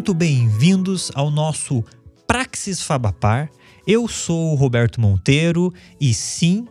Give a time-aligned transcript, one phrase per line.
[0.00, 1.84] Muito bem-vindos ao nosso
[2.26, 3.50] Praxis Fabapar.
[3.86, 6.66] Eu sou o Roberto Monteiro e sim,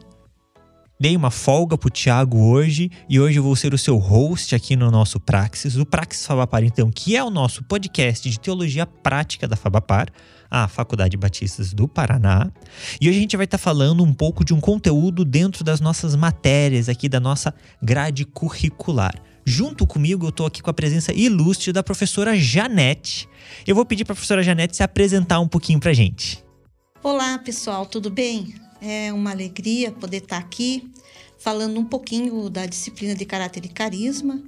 [0.99, 4.75] dei uma folga pro Thiago hoje e hoje eu vou ser o seu host aqui
[4.75, 9.47] no nosso Praxis, o Praxis Fabapar então, que é o nosso podcast de teologia prática
[9.47, 10.07] da Fabapar,
[10.49, 12.51] a Faculdade Batistas do Paraná.
[12.99, 16.15] E hoje a gente vai estar falando um pouco de um conteúdo dentro das nossas
[16.15, 19.13] matérias aqui da nossa grade curricular.
[19.45, 23.27] Junto comigo, eu estou aqui com a presença ilustre da professora Janete.
[23.65, 26.43] Eu vou pedir para a professora Janete se apresentar um pouquinho para gente.
[27.01, 28.53] Olá, pessoal, tudo bem?
[28.81, 30.89] É uma alegria poder estar aqui
[31.37, 34.41] falando um pouquinho da disciplina de caráter e carisma.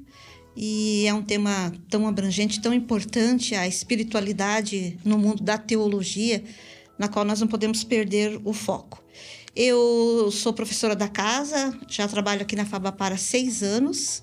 [0.56, 6.44] E é um tema tão abrangente, tão importante, a espiritualidade no mundo da teologia,
[7.00, 9.02] na qual nós não podemos perder o foco.
[9.56, 14.22] Eu sou professora da casa, já trabalho aqui na Fabapara há seis anos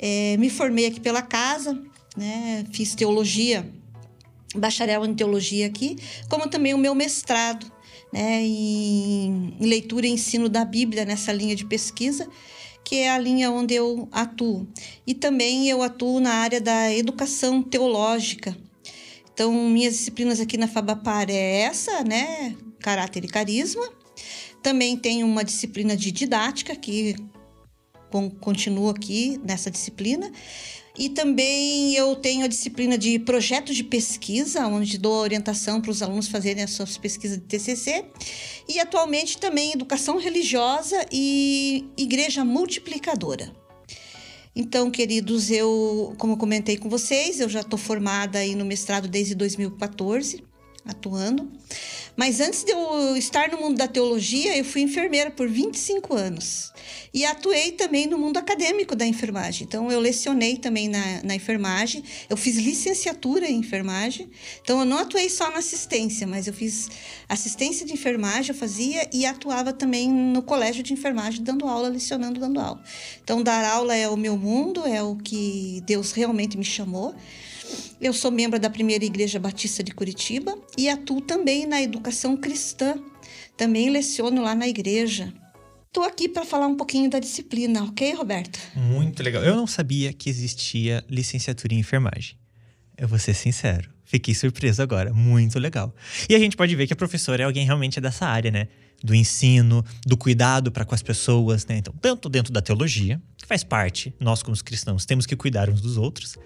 [0.00, 1.80] é, me formei aqui pela casa,
[2.16, 2.64] né?
[2.72, 3.68] Fiz teologia,
[4.54, 5.96] bacharel em teologia aqui,
[6.28, 7.70] como também o meu mestrado,
[8.12, 8.42] né?
[8.42, 12.28] Em, em leitura e ensino da Bíblia nessa linha de pesquisa,
[12.84, 14.66] que é a linha onde eu atuo.
[15.06, 18.56] E também eu atuo na área da educação teológica.
[19.32, 22.56] Então, minhas disciplinas aqui na Fabapar é essa, né?
[22.80, 23.88] Caráter e carisma.
[24.62, 27.14] Também tenho uma disciplina de didática que
[28.40, 30.30] continuo aqui nessa disciplina.
[30.98, 36.02] E também eu tenho a disciplina de projetos de pesquisa, onde dou orientação para os
[36.02, 38.04] alunos fazerem as suas pesquisas de TCC.
[38.68, 43.52] E atualmente também educação religiosa e igreja multiplicadora.
[44.56, 49.06] Então, queridos, eu, como eu comentei com vocês, eu já estou formada aí no mestrado
[49.06, 50.42] desde 2014,
[50.84, 51.50] atuando.
[52.16, 56.72] Mas antes de eu estar no mundo da teologia, eu fui enfermeira por 25 anos.
[57.14, 59.66] E atuei também no mundo acadêmico da enfermagem.
[59.66, 62.02] Então, eu lecionei também na, na enfermagem.
[62.28, 64.28] Eu fiz licenciatura em enfermagem.
[64.62, 66.90] Então, eu não atuei só na assistência, mas eu fiz
[67.28, 72.40] assistência de enfermagem, eu fazia e atuava também no colégio de enfermagem, dando aula, lecionando,
[72.40, 72.82] dando aula.
[73.22, 77.14] Então, dar aula é o meu mundo, é o que Deus realmente me chamou.
[78.00, 82.94] Eu sou membro da Primeira Igreja Batista de Curitiba e atuo também na educação cristã.
[83.56, 85.34] Também leciono lá na igreja.
[85.88, 88.60] Estou aqui para falar um pouquinho da disciplina, ok, Roberto?
[88.76, 89.42] Muito legal.
[89.42, 92.36] Eu não sabia que existia licenciatura em enfermagem.
[92.96, 93.90] Eu vou ser sincero.
[94.04, 95.12] Fiquei surpreso agora.
[95.12, 95.92] Muito legal.
[96.28, 98.68] E a gente pode ver que a professora é alguém realmente dessa área, né?
[99.02, 101.78] Do ensino, do cuidado para com as pessoas, né?
[101.78, 105.80] Então, tanto dentro da teologia, que faz parte, nós como cristãos temos que cuidar uns
[105.80, 106.36] dos outros,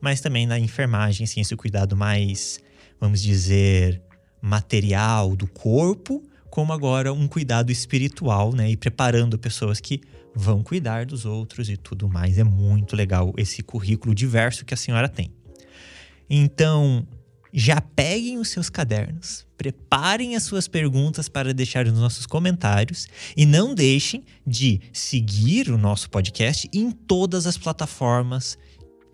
[0.00, 2.60] mas também na enfermagem, assim, esse cuidado mais,
[3.00, 4.00] vamos dizer,
[4.40, 8.70] material do corpo, como agora um cuidado espiritual, né?
[8.70, 10.00] E preparando pessoas que
[10.34, 12.38] vão cuidar dos outros e tudo mais.
[12.38, 15.32] É muito legal esse currículo diverso que a senhora tem.
[16.30, 17.06] Então,
[17.52, 23.46] já peguem os seus cadernos, preparem as suas perguntas para deixar nos nossos comentários e
[23.46, 28.58] não deixem de seguir o nosso podcast em todas as plataformas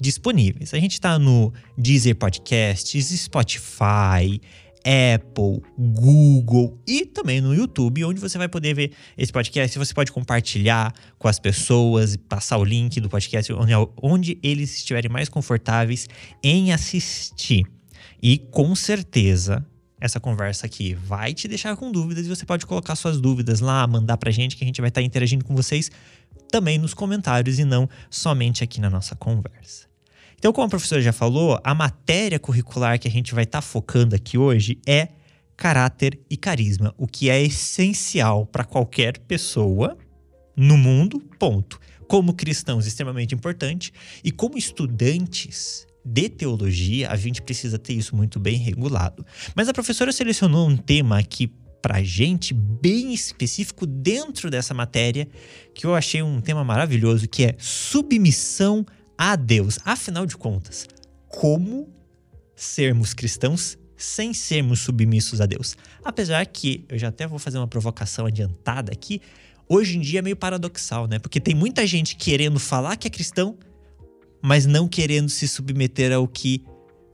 [0.04, 0.75] disponíveis.
[0.75, 4.38] A gente está no Deezer Podcasts, Spotify,
[4.84, 9.78] Apple, Google e também no YouTube, onde você vai poder ver esse podcast.
[9.78, 15.10] Você pode compartilhar com as pessoas, passar o link do podcast onde, onde eles estiverem
[15.10, 16.07] mais confortáveis
[16.42, 17.65] em assistir.
[18.22, 19.66] E com certeza
[19.98, 23.86] essa conversa aqui vai te deixar com dúvidas e você pode colocar suas dúvidas lá,
[23.86, 25.91] mandar pra gente que a gente vai estar interagindo com vocês
[26.50, 29.94] também nos comentários e não somente aqui na nossa conversa.
[30.38, 33.62] Então, como a professora já falou, a matéria curricular que a gente vai estar tá
[33.62, 35.09] focando aqui hoje é
[35.56, 39.97] caráter e carisma, o que é essencial para qualquer pessoa
[40.56, 41.80] no mundo, ponto.
[42.06, 43.92] Como cristãos, extremamente importante,
[44.22, 49.24] e como estudantes de teologia, a gente precisa ter isso muito bem regulado.
[49.54, 51.50] Mas a professora selecionou um tema aqui
[51.80, 55.28] pra gente bem específico dentro dessa matéria,
[55.74, 58.84] que eu achei um tema maravilhoso, que é submissão
[59.16, 59.78] a Deus.
[59.84, 60.87] Afinal de contas,
[61.28, 61.89] como
[62.55, 65.77] sermos cristãos sem sermos submissos a Deus.
[66.03, 69.21] Apesar que, eu já até vou fazer uma provocação adiantada aqui,
[69.69, 71.19] hoje em dia é meio paradoxal, né?
[71.19, 73.57] Porque tem muita gente querendo falar que é cristão,
[74.43, 76.65] mas não querendo se submeter ao que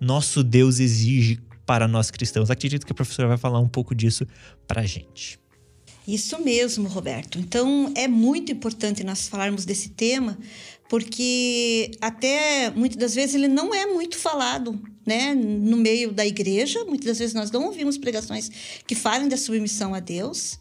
[0.00, 2.50] nosso Deus exige para nós cristãos.
[2.50, 4.26] Acredito que a professora vai falar um pouco disso
[4.66, 5.38] para a gente.
[6.08, 7.38] Isso mesmo, Roberto.
[7.38, 10.36] Então é muito importante nós falarmos desse tema,
[10.90, 14.76] porque até muitas das vezes ele não é muito falado,
[15.06, 16.84] né, no meio da igreja.
[16.84, 18.50] Muitas das vezes nós não ouvimos pregações
[18.84, 20.58] que falem da submissão a Deus.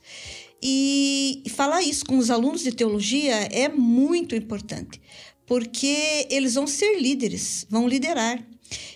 [0.61, 5.01] E falar isso com os alunos de teologia é muito importante,
[5.47, 8.39] porque eles vão ser líderes, vão liderar.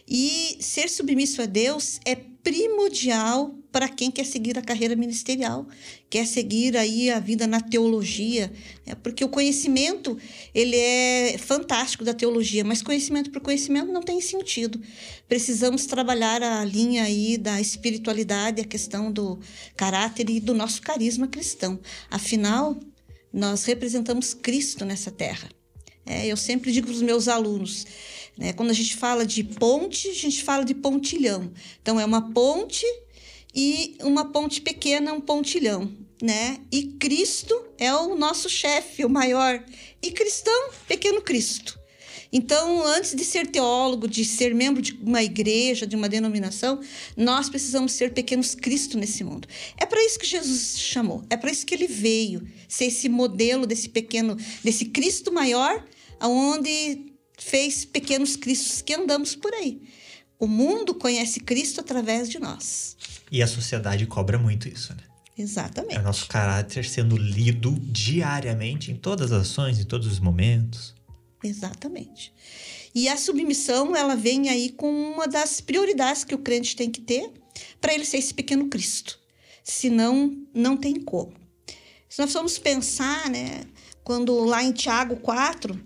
[0.07, 5.67] E ser submisso a Deus é primordial para quem quer seguir a carreira ministerial,
[6.07, 8.53] quer seguir aí a vida na teologia,
[8.85, 8.93] né?
[9.01, 10.15] porque o conhecimento
[10.53, 14.79] ele é fantástico da teologia, mas conhecimento por conhecimento não tem sentido.
[15.27, 19.39] Precisamos trabalhar a linha aí da espiritualidade, a questão do
[19.75, 21.79] caráter e do nosso carisma cristão.
[22.11, 22.77] Afinal,
[23.33, 25.49] nós representamos Cristo nessa terra.
[26.05, 27.87] É, eu sempre digo para os meus alunos,
[28.37, 31.51] né, quando a gente fala de ponte, a gente fala de pontilhão.
[31.81, 32.85] Então, é uma ponte
[33.53, 35.91] e uma ponte pequena, um pontilhão.
[36.21, 36.59] Né?
[36.71, 39.63] E Cristo é o nosso chefe, o maior.
[40.01, 41.77] E cristão, pequeno Cristo.
[42.35, 46.81] Então, antes de ser teólogo, de ser membro de uma igreja, de uma denominação,
[47.15, 49.47] nós precisamos ser pequenos Cristo nesse mundo.
[49.77, 53.67] É para isso que Jesus chamou, é para isso que ele veio, ser esse modelo
[53.67, 55.85] desse pequeno, desse Cristo maior,
[56.19, 59.79] aonde fez pequenos Cristos que andamos por aí.
[60.39, 62.97] O mundo conhece Cristo através de nós.
[63.33, 65.01] E a sociedade cobra muito isso, né?
[65.35, 65.95] Exatamente.
[65.95, 70.93] É o nosso caráter sendo lido diariamente em todas as ações, em todos os momentos.
[71.43, 72.31] Exatamente.
[72.93, 77.01] E a submissão, ela vem aí com uma das prioridades que o crente tem que
[77.01, 77.31] ter
[77.81, 79.19] para ele ser esse pequeno Cristo.
[79.63, 81.33] Senão, não tem como.
[82.07, 83.63] Se nós formos pensar, né,
[84.03, 85.83] quando lá em Tiago 4,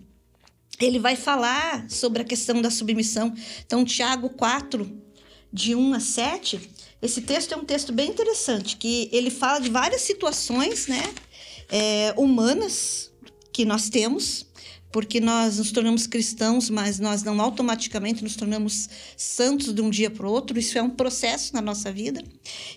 [0.82, 3.34] ele vai falar sobre a questão da submissão.
[3.66, 5.02] Então, Tiago 4,
[5.54, 6.70] de 1 a 7,
[7.02, 11.04] esse texto é um texto bem interessante, que ele fala de várias situações né,
[11.70, 13.12] é, humanas
[13.52, 14.48] que nós temos
[14.92, 20.10] porque nós nos tornamos cristãos, mas nós não automaticamente nos tornamos santos de um dia
[20.10, 20.58] para o outro.
[20.58, 22.24] Isso é um processo na nossa vida.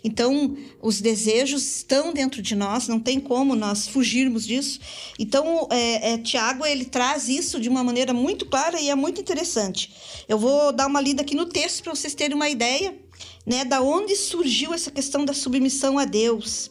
[0.02, 4.80] Então, os desejos estão dentro de nós, não tem como nós fugirmos disso.
[5.18, 9.20] Então, é, é, Tiago ele traz isso de uma maneira muito clara e é muito
[9.20, 9.90] interessante.
[10.28, 12.94] Eu vou dar uma lida aqui no texto para vocês terem uma ideia,
[13.46, 16.70] né, da onde surgiu essa questão da submissão a Deus.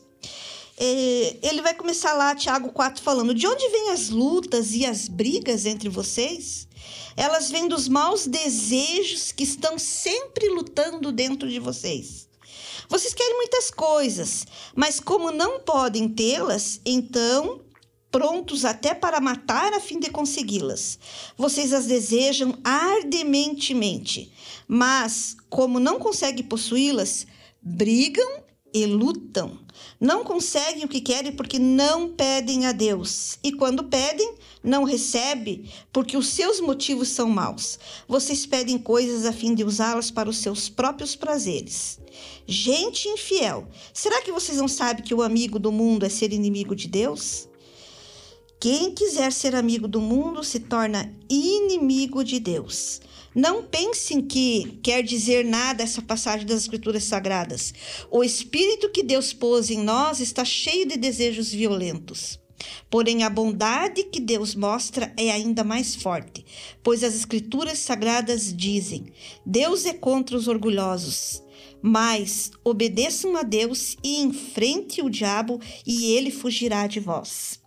[0.78, 5.08] É, ele vai começar lá, Tiago 4, falando: De onde vêm as lutas e as
[5.08, 6.68] brigas entre vocês?
[7.18, 12.30] Elas vêm dos maus desejos que estão sempre lutando dentro de vocês.
[12.88, 17.62] Vocês querem muitas coisas, mas como não podem tê-las, então
[18.12, 21.00] prontos até para matar a fim de consegui-las.
[21.38, 24.32] Vocês as desejam ardentemente,
[24.68, 27.26] mas como não conseguem possuí-las,
[27.62, 29.60] brigam e lutam.
[30.00, 33.38] Não conseguem o que querem porque não pedem a Deus.
[33.44, 37.80] E quando pedem, não recebem porque os seus motivos são maus.
[38.08, 42.00] Vocês pedem coisas a fim de usá-las para os seus próprios prazeres.
[42.46, 46.76] Gente infiel, será que vocês não sabem que o amigo do mundo é ser inimigo
[46.76, 47.49] de Deus?
[48.60, 53.00] Quem quiser ser amigo do mundo se torna inimigo de Deus.
[53.34, 57.74] Não pensem que quer dizer nada essa passagem das Escrituras Sagradas.
[58.12, 62.38] O Espírito que Deus pôs em nós está cheio de desejos violentos.
[62.90, 66.46] Porém, a bondade que Deus mostra é ainda mais forte,
[66.84, 69.06] pois as Escrituras Sagradas dizem:
[69.46, 71.42] Deus é contra os orgulhosos,
[71.82, 77.60] mas obedeçam a Deus e enfrente o diabo, e ele fugirá de vós.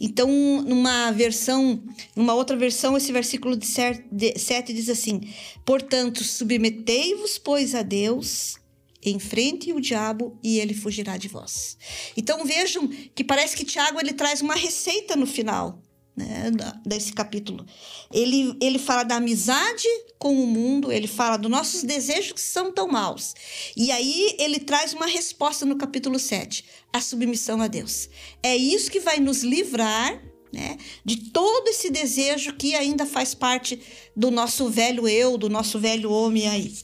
[0.00, 0.28] Então,
[0.62, 1.82] numa versão,
[2.16, 5.20] numa outra versão, esse versículo de 7 diz assim:
[5.64, 8.56] Portanto, submetei-vos, pois, a Deus,
[9.04, 11.76] enfrente o diabo e ele fugirá de vós.
[12.16, 15.80] Então, vejam que parece que Tiago ele traz uma receita no final
[16.24, 16.50] né,
[16.84, 17.64] desse capítulo.
[18.12, 19.86] Ele, ele fala da amizade
[20.18, 23.34] com o mundo, ele fala dos nossos desejos que são tão maus.
[23.76, 28.08] E aí ele traz uma resposta no capítulo 7, a submissão a Deus.
[28.42, 30.22] É isso que vai nos livrar
[30.52, 33.80] né, de todo esse desejo que ainda faz parte
[34.16, 36.74] do nosso velho eu, do nosso velho homem aí.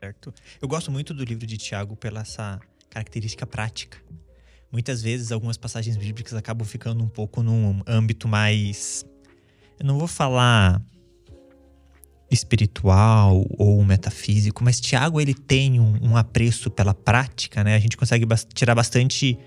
[0.00, 0.32] Certo.
[0.60, 3.98] Eu gosto muito do livro de Tiago pela essa característica prática
[4.70, 9.04] muitas vezes algumas passagens bíblicas acabam ficando um pouco num âmbito mais.
[9.78, 10.82] Eu não vou falar
[12.30, 17.74] espiritual ou metafísico, mas Tiago ele tem um, um apreço pela prática, né?
[17.74, 19.38] A gente consegue tirar bastante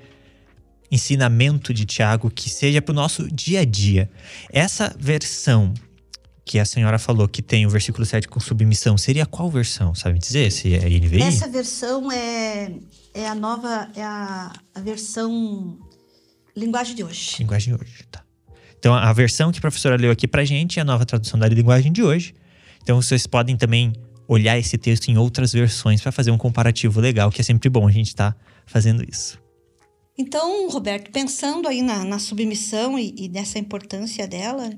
[0.92, 4.10] ensinamento de Tiago que seja para o nosso dia a dia.
[4.51, 5.74] Essa versão
[6.51, 9.96] que a senhora falou que tem o versículo 7 com submissão, seria qual versão?
[9.96, 11.22] Sabe dizer se é NVI?
[11.22, 12.74] Essa versão é,
[13.13, 15.79] é a nova, é a, a versão
[16.53, 17.38] linguagem de hoje.
[17.39, 18.22] Linguagem de hoje, tá.
[18.77, 21.48] Então a versão que a professora leu aqui pra gente é a nova tradução da
[21.48, 22.36] linguagem de hoje.
[22.84, 23.93] Então vocês podem também
[24.27, 27.88] olhar esse texto em outras versões para fazer um comparativo legal, que é sempre bom
[27.88, 29.39] a gente estar tá fazendo isso.
[30.22, 34.70] Então, Roberto, pensando aí na, na submissão e, e, nessa importância dela,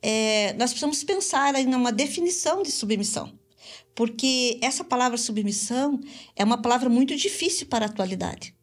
[0.00, 3.30] é, nós precisamos pensar aí numa definição de submissão.
[3.94, 6.00] Porque essa palavra submissão
[6.34, 8.54] é uma palavra muito difícil para a atualidade.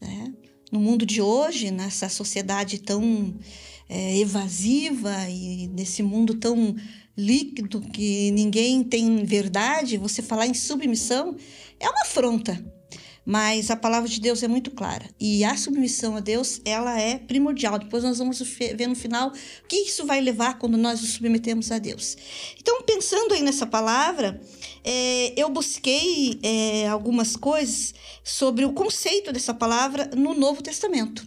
[0.00, 0.32] Né?
[0.70, 3.36] No mundo de hoje, nessa sociedade tão
[3.88, 6.76] é, evasiva e nesse mundo tão
[7.18, 11.34] líquido que ninguém tem verdade, você falar em submissão
[11.80, 12.64] é uma afronta.
[13.24, 15.08] Mas a palavra de Deus é muito clara.
[15.18, 17.78] E a submissão a Deus, ela é primordial.
[17.78, 21.70] Depois nós vamos ver no final o que isso vai levar quando nós nos submetemos
[21.70, 22.16] a Deus.
[22.58, 24.40] Então, pensando aí nessa palavra,
[24.84, 31.26] é, eu busquei é, algumas coisas sobre o conceito dessa palavra no Novo Testamento.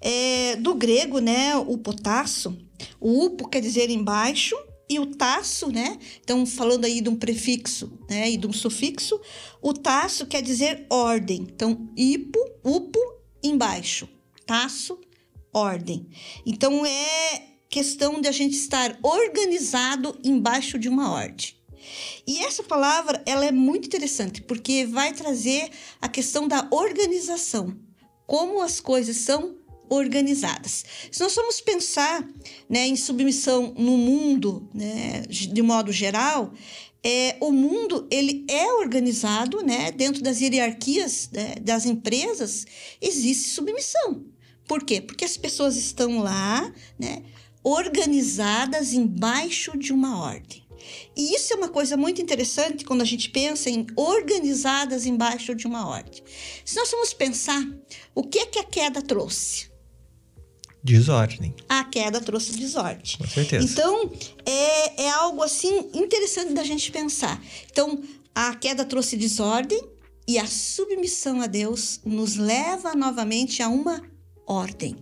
[0.00, 2.56] É, do grego, né, o potasso,
[3.00, 4.56] o upo quer dizer embaixo
[4.88, 5.98] e o taço, né?
[6.22, 9.20] Então, falando aí de um prefixo né, e de um sufixo,
[9.60, 11.42] o taço quer dizer ordem.
[11.42, 12.98] Então, hipo, upo,
[13.42, 14.08] embaixo.
[14.46, 14.98] Taço,
[15.52, 16.06] ordem.
[16.44, 21.56] Então, é questão de a gente estar organizado embaixo de uma ordem.
[22.26, 27.76] E essa palavra, ela é muito interessante, porque vai trazer a questão da organização.
[28.26, 29.56] Como as coisas são
[29.88, 30.84] organizadas.
[31.10, 32.26] Se nós formos pensar
[32.68, 36.52] né, em submissão no mundo, né, de modo geral,
[37.02, 42.66] é, o mundo ele é organizado né, dentro das hierarquias né, das empresas,
[43.00, 44.24] existe submissão.
[44.66, 45.00] Por quê?
[45.00, 47.22] Porque as pessoas estão lá né,
[47.62, 50.66] organizadas embaixo de uma ordem.
[51.16, 55.66] E isso é uma coisa muito interessante quando a gente pensa em organizadas embaixo de
[55.66, 56.22] uma ordem.
[56.64, 57.62] Se nós formos pensar,
[58.14, 59.70] o que é que a queda trouxe?
[60.86, 61.52] Desordem.
[61.68, 63.16] A queda trouxe desordem.
[63.18, 63.64] Com certeza.
[63.64, 64.12] Então,
[64.46, 67.42] é, é algo assim interessante da gente pensar.
[67.68, 68.00] Então,
[68.32, 69.82] a queda trouxe desordem
[70.28, 74.00] e a submissão a Deus nos leva novamente a uma
[74.46, 74.96] ordem.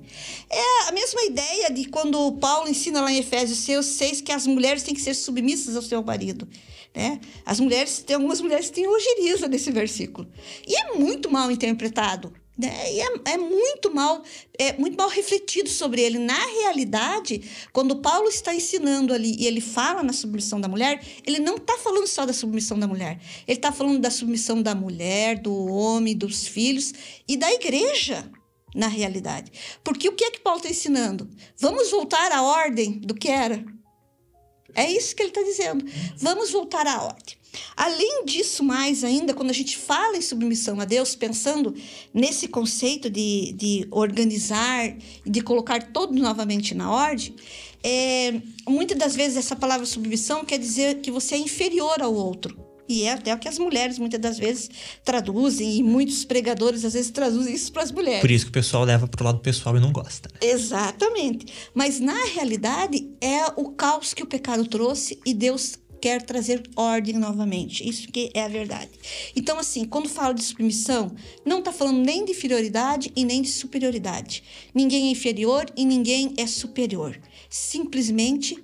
[0.49, 4.83] É a mesma ideia de quando Paulo ensina lá em Efésios 6 que as mulheres
[4.83, 6.49] têm que ser submissas ao seu marido.
[6.95, 7.21] Né?
[7.45, 10.27] As mulheres, tem algumas mulheres que têm ojeriza nesse versículo.
[10.67, 12.33] E é muito mal interpretado.
[12.57, 12.93] Né?
[12.93, 14.23] E é, é, muito mal
[14.57, 16.19] é muito mal refletido sobre ele.
[16.19, 17.43] Na realidade,
[17.73, 21.77] quando Paulo está ensinando ali e ele fala na submissão da mulher, ele não está
[21.77, 23.21] falando só da submissão da mulher.
[23.47, 26.93] Ele está falando da submissão da mulher, do homem, dos filhos
[27.27, 28.31] e da igreja,
[28.73, 29.51] na realidade.
[29.83, 31.29] Porque o que é que Paulo está ensinando?
[31.59, 33.65] Vamos voltar à ordem do que era.
[34.75, 35.85] É isso que ele está dizendo.
[36.17, 37.37] Vamos voltar à ordem.
[37.77, 41.75] Além disso, mais ainda, quando a gente fala em submissão a Deus, pensando
[42.13, 47.35] nesse conceito de, de organizar de colocar todo novamente na ordem,
[47.83, 52.64] é, muitas das vezes essa palavra submissão quer dizer que você é inferior ao outro.
[52.89, 54.71] E é até o que as mulheres muitas das vezes
[55.05, 58.21] traduzem, e muitos pregadores às vezes traduzem isso para as mulheres.
[58.21, 60.29] Por isso que o pessoal leva para o lado pessoal e não gosta.
[60.41, 61.47] Exatamente.
[61.73, 67.15] Mas na realidade é o caos que o pecado trouxe e Deus quer trazer ordem
[67.15, 67.89] novamente.
[67.89, 68.91] Isso que é a verdade.
[69.35, 71.15] Então, assim, quando fala de submissão,
[71.47, 74.43] não está falando nem de inferioridade e nem de superioridade.
[74.75, 77.19] Ninguém é inferior e ninguém é superior.
[77.49, 78.63] Simplesmente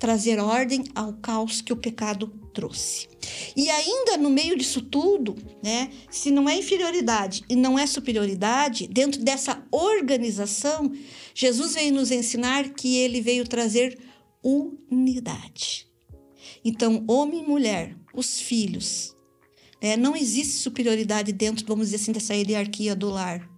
[0.00, 3.06] trazer ordem ao caos que o pecado trouxe.
[3.54, 8.88] E ainda no meio disso tudo, né, se não é inferioridade e não é superioridade,
[8.88, 10.90] dentro dessa organização,
[11.34, 13.98] Jesus veio nos ensinar que ele veio trazer
[14.42, 15.86] unidade.
[16.64, 19.14] Então, homem e mulher, os filhos,
[19.82, 19.98] né?
[19.98, 23.48] não existe superioridade dentro, vamos dizer assim, dessa hierarquia do lar.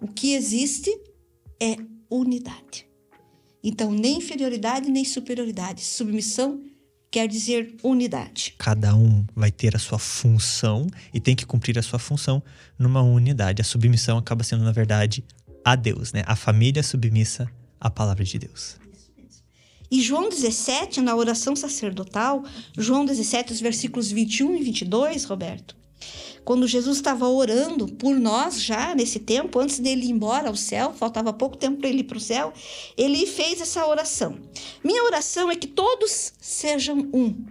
[0.00, 0.90] O que existe
[1.62, 1.76] é
[2.10, 2.89] unidade.
[3.62, 5.82] Então, nem inferioridade nem superioridade.
[5.82, 6.60] Submissão
[7.10, 8.54] quer dizer unidade.
[8.56, 12.42] Cada um vai ter a sua função e tem que cumprir a sua função
[12.78, 13.60] numa unidade.
[13.60, 15.24] A submissão acaba sendo, na verdade,
[15.64, 16.22] a Deus, né?
[16.26, 17.50] A família submissa
[17.80, 18.78] à palavra de Deus.
[19.90, 22.44] E João 17, na oração sacerdotal,
[22.78, 25.76] João 17, os versículos 21 e 22, Roberto,
[26.44, 30.92] quando Jesus estava orando por nós já nesse tempo, antes dele ir embora ao céu,
[30.92, 32.52] faltava pouco tempo para ele ir para o céu,
[32.96, 34.38] ele fez essa oração.
[34.82, 37.44] Minha oração é que todos sejam um,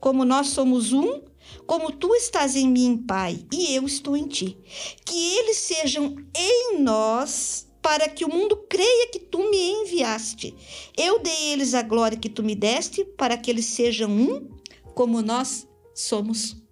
[0.00, 1.22] como nós somos um,
[1.66, 4.58] como tu estás em mim, Pai, e eu estou em ti.
[5.04, 10.54] Que eles sejam em nós para que o mundo creia que tu me enviaste.
[10.96, 14.48] Eu dei eles a glória que tu me deste, para que eles sejam um,
[14.94, 16.63] como nós somos.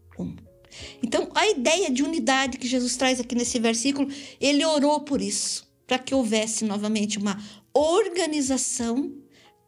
[1.02, 4.08] Então, a ideia de unidade que Jesus traz aqui nesse versículo,
[4.40, 9.12] ele orou por isso, para que houvesse novamente uma organização,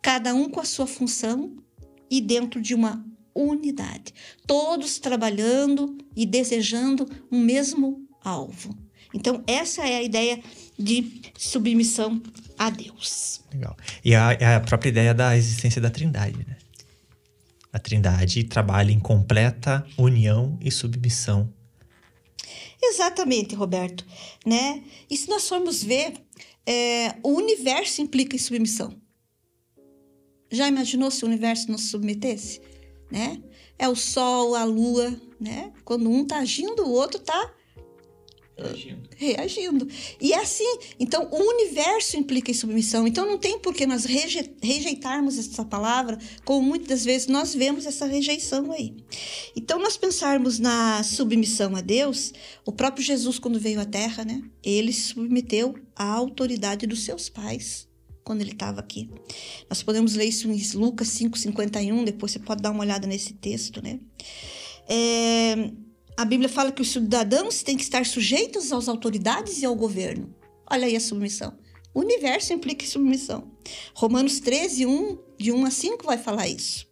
[0.03, 1.57] cada um com a sua função
[2.11, 4.15] e dentro de uma unidade,
[4.47, 8.77] todos trabalhando e desejando um mesmo alvo.
[9.13, 10.41] Então, essa é a ideia
[10.79, 12.21] de submissão
[12.59, 13.43] a Deus.
[13.53, 13.77] Legal.
[14.05, 16.57] E a, é a própria ideia da existência da Trindade, né?
[17.75, 21.53] A Trindade trabalha em completa união e submissão.
[22.81, 24.07] Exatamente, Roberto.
[24.47, 24.85] Né?
[25.11, 26.15] E se nós formos ver,
[26.65, 28.95] é, o universo implica em submissão.
[30.53, 32.61] Já imaginou se o universo não se submetesse?
[33.11, 33.43] Né?
[33.77, 35.73] É o sol, a lua, né?
[35.85, 37.53] Quando um está agindo, o outro está
[38.57, 39.09] Reagindo.
[39.17, 39.89] reagindo.
[40.21, 40.79] E é assim.
[40.99, 43.07] Então, o universo implica em submissão.
[43.07, 48.07] Então, não tem por que nós rejeitarmos essa palavra, como muitas vezes nós vemos essa
[48.07, 48.95] rejeição aí.
[49.57, 52.33] Então, nós pensarmos na submissão a Deus,
[52.65, 54.43] o próprio Jesus, quando veio à Terra, né?
[54.63, 57.89] Ele se submeteu à autoridade dos seus pais
[58.23, 59.11] quando ele estava aqui.
[59.69, 63.83] Nós podemos ler isso em Lucas 5,51, depois você pode dar uma olhada nesse texto,
[63.83, 64.01] né?
[64.89, 65.71] É,
[66.17, 70.35] a Bíblia fala que os cidadãos têm que estar sujeitos às autoridades e ao governo.
[70.71, 71.57] Olha aí a submissão.
[71.93, 73.51] O universo implica submissão.
[73.95, 76.87] Romanos 13, 1, de 1 a 5 vai falar isso.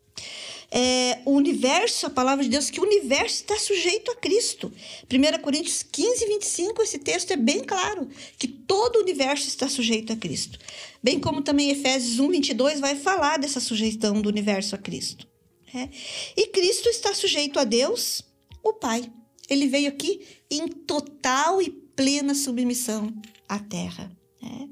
[0.75, 4.73] É, o universo, a palavra de Deus, que o universo está sujeito a Cristo.
[5.12, 10.14] 1 Coríntios 15, 25, esse texto é bem claro, que todo o universo está sujeito
[10.14, 10.59] a Cristo.
[11.02, 15.29] Bem como também Efésios 1, 22 vai falar dessa sujeição do universo a Cristo.
[15.75, 15.88] É.
[16.37, 18.23] E Cristo está sujeito a Deus,
[18.62, 19.11] o Pai.
[19.53, 23.12] Ele veio aqui em total e plena submissão
[23.47, 24.11] à terra.
[24.41, 24.71] Né?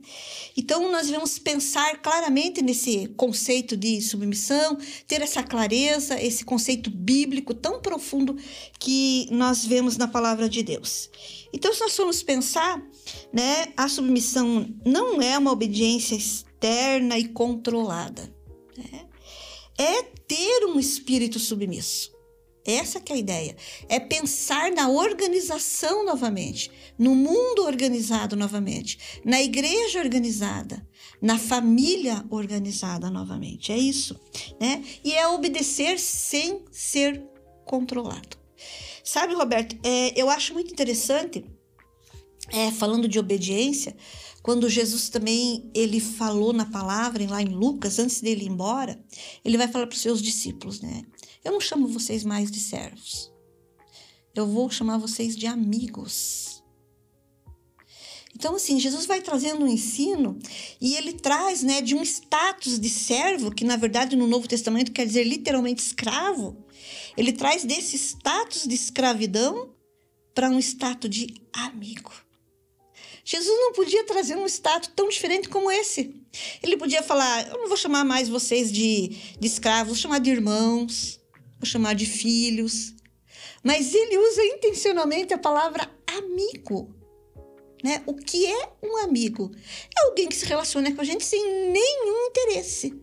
[0.57, 7.53] Então, nós devemos pensar claramente nesse conceito de submissão, ter essa clareza, esse conceito bíblico
[7.53, 8.39] tão profundo
[8.79, 11.11] que nós vemos na palavra de Deus.
[11.53, 12.83] Então, se nós formos pensar,
[13.31, 18.35] né, a submissão não é uma obediência externa e controlada.
[18.79, 19.07] Né?
[19.79, 22.10] É ter um espírito submisso.
[22.65, 23.57] Essa que é a ideia.
[23.89, 30.87] É pensar na organização novamente, no mundo organizado novamente, na igreja organizada,
[31.21, 33.73] na família organizada novamente.
[33.73, 34.19] É isso,
[34.61, 34.85] né?
[35.03, 37.23] E é obedecer sem ser
[37.65, 38.39] controlado.
[39.03, 41.45] Sabe, Roberto, é, eu acho muito interessante,
[42.53, 43.97] é, falando de obediência,
[44.43, 48.99] quando Jesus também ele falou na palavra lá em Lucas antes dele ir embora,
[49.45, 51.05] ele vai falar para os seus discípulos, né?
[51.45, 53.33] Eu não chamo vocês mais de servos.
[54.35, 56.63] Eu vou chamar vocês de amigos.
[58.35, 60.39] Então, assim, Jesus vai trazendo um ensino
[60.81, 64.93] e ele traz, né, de um status de servo, que na verdade no Novo Testamento
[64.93, 66.65] quer dizer literalmente escravo.
[67.17, 69.75] Ele traz desse status de escravidão
[70.35, 72.13] para um status de amigo.
[73.25, 76.15] Jesus não podia trazer um status tão diferente como esse.
[76.63, 80.31] Ele podia falar: Eu não vou chamar mais vocês de, de escravos, vou chamar de
[80.31, 81.20] irmãos
[81.61, 82.95] vou chamar de filhos.
[83.63, 86.95] Mas ele usa intencionalmente a palavra amigo.
[87.85, 88.03] Né?
[88.07, 89.51] O que é um amigo?
[89.97, 92.95] É alguém que se relaciona com a gente sem nenhum interesse.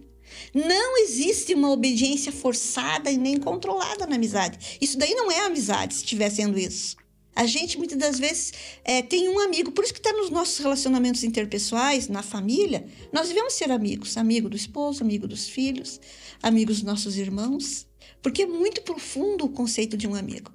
[0.54, 4.78] Não existe uma obediência forçada e nem controlada na amizade.
[4.82, 6.96] Isso daí não é amizade, se estiver sendo isso.
[7.36, 8.52] A gente muitas das vezes
[8.84, 13.28] é, tem um amigo, por isso que está nos nossos relacionamentos interpessoais, na família, nós
[13.28, 16.02] devemos ser amigos, amigo do esposo, amigo dos filhos,
[16.42, 17.87] amigos dos nossos irmãos.
[18.22, 20.52] Porque é muito profundo o conceito de um amigo.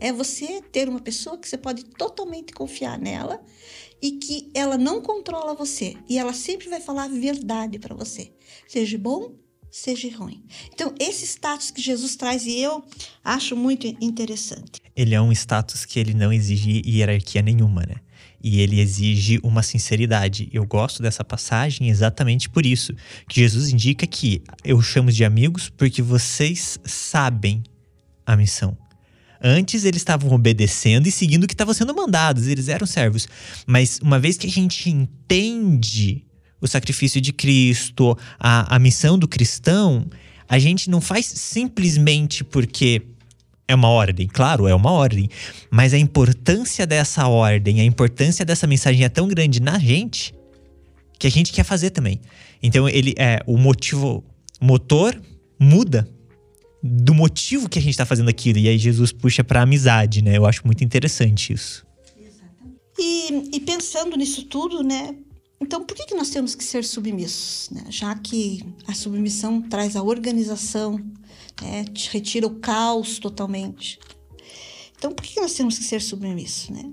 [0.00, 3.40] É você ter uma pessoa que você pode totalmente confiar nela
[4.02, 8.32] e que ela não controla você e ela sempre vai falar a verdade para você,
[8.66, 9.34] seja bom,
[9.70, 10.44] seja ruim.
[10.72, 12.84] Então, esse status que Jesus traz e eu
[13.24, 14.80] acho muito interessante.
[14.94, 17.96] Ele é um status que ele não exige hierarquia nenhuma, né?
[18.44, 20.50] E ele exige uma sinceridade.
[20.52, 22.92] Eu gosto dessa passagem exatamente por isso,
[23.26, 27.62] que Jesus indica que eu chamo de amigos porque vocês sabem
[28.26, 28.76] a missão.
[29.42, 33.26] Antes eles estavam obedecendo e seguindo o que estava sendo mandados, eles eram servos.
[33.66, 36.26] Mas uma vez que a gente entende
[36.60, 40.06] o sacrifício de Cristo, a, a missão do cristão,
[40.46, 43.02] a gente não faz simplesmente porque
[43.66, 45.28] É uma ordem, claro, é uma ordem.
[45.70, 50.34] Mas a importância dessa ordem, a importância dessa mensagem é tão grande na gente
[51.18, 52.20] que a gente quer fazer também.
[52.62, 54.22] Então ele é o motivo,
[54.60, 55.18] motor
[55.58, 56.08] muda
[56.82, 58.58] do motivo que a gente está fazendo aquilo.
[58.58, 60.36] E aí Jesus puxa para amizade, né?
[60.36, 61.86] Eu acho muito interessante isso.
[62.98, 65.16] E, e, pensando nisso tudo, né?
[65.60, 67.70] Então, por que, que nós temos que ser submissos?
[67.70, 67.84] Né?
[67.88, 71.00] Já que a submissão traz a organização,
[71.60, 71.84] né?
[72.10, 73.98] retira o caos totalmente.
[74.96, 76.70] Então, por que, que nós temos que ser submissos?
[76.70, 76.92] Né?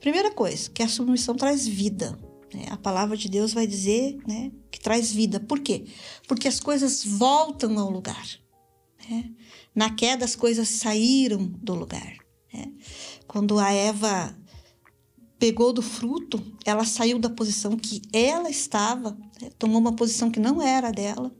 [0.00, 2.18] Primeira coisa, que a submissão traz vida.
[2.54, 2.66] Né?
[2.70, 5.38] A palavra de Deus vai dizer né, que traz vida.
[5.38, 5.84] Por quê?
[6.26, 8.26] Porque as coisas voltam ao lugar.
[9.08, 9.30] Né?
[9.74, 12.16] Na queda, as coisas saíram do lugar.
[12.52, 12.72] Né?
[13.26, 14.36] Quando a Eva
[15.38, 19.50] pegou do fruto, ela saiu da posição que ela estava, né?
[19.58, 21.34] tomou uma posição que não era dela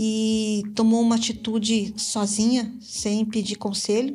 [0.00, 4.14] e tomou uma atitude sozinha, sem pedir conselho.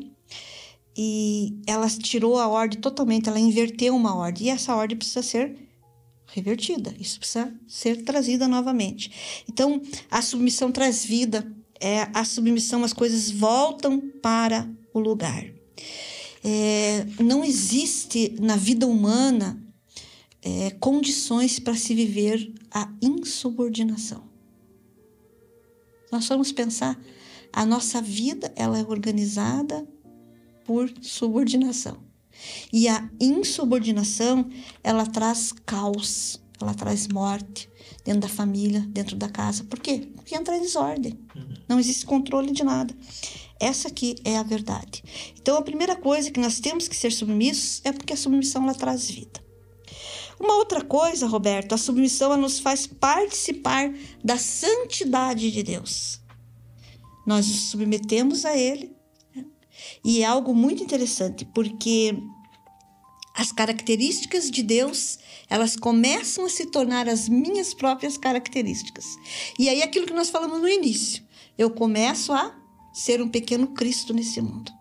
[0.95, 4.47] E ela tirou a ordem totalmente, ela inverteu uma ordem.
[4.47, 5.57] E essa ordem precisa ser
[6.27, 9.43] revertida, isso precisa ser trazida novamente.
[9.49, 11.45] Então, a submissão traz vida,
[11.81, 15.45] é, a submissão, as coisas voltam para o lugar.
[16.45, 19.61] É, não existe na vida humana
[20.41, 24.32] é, condições para se viver a insubordinação.
[26.13, 26.95] Nós vamos pensar,
[27.51, 29.83] a nossa vida ela é organizada
[30.63, 31.97] por subordinação.
[32.71, 34.47] E a insubordinação,
[34.83, 37.67] ela traz caos, ela traz morte,
[38.05, 39.63] dentro da família, dentro da casa.
[39.63, 40.07] Por quê?
[40.15, 41.19] Porque entra em desordem.
[41.35, 41.53] Uhum.
[41.67, 42.95] Não existe controle de nada.
[43.59, 45.03] Essa aqui é a verdade.
[45.41, 48.75] Então, a primeira coisa que nós temos que ser submissos é porque a submissão ela
[48.75, 49.43] traz vida.
[50.43, 56.19] Uma outra coisa, Roberto, a submissão nos faz participar da santidade de Deus.
[57.25, 58.93] Nós nos submetemos a Ele.
[59.33, 59.45] Né?
[60.03, 62.13] E é algo muito interessante, porque
[63.33, 65.17] as características de Deus,
[65.49, 69.05] elas começam a se tornar as minhas próprias características.
[69.57, 71.23] E aí aquilo que nós falamos no início,
[71.57, 72.53] eu começo a
[72.93, 74.73] ser um pequeno Cristo nesse mundo.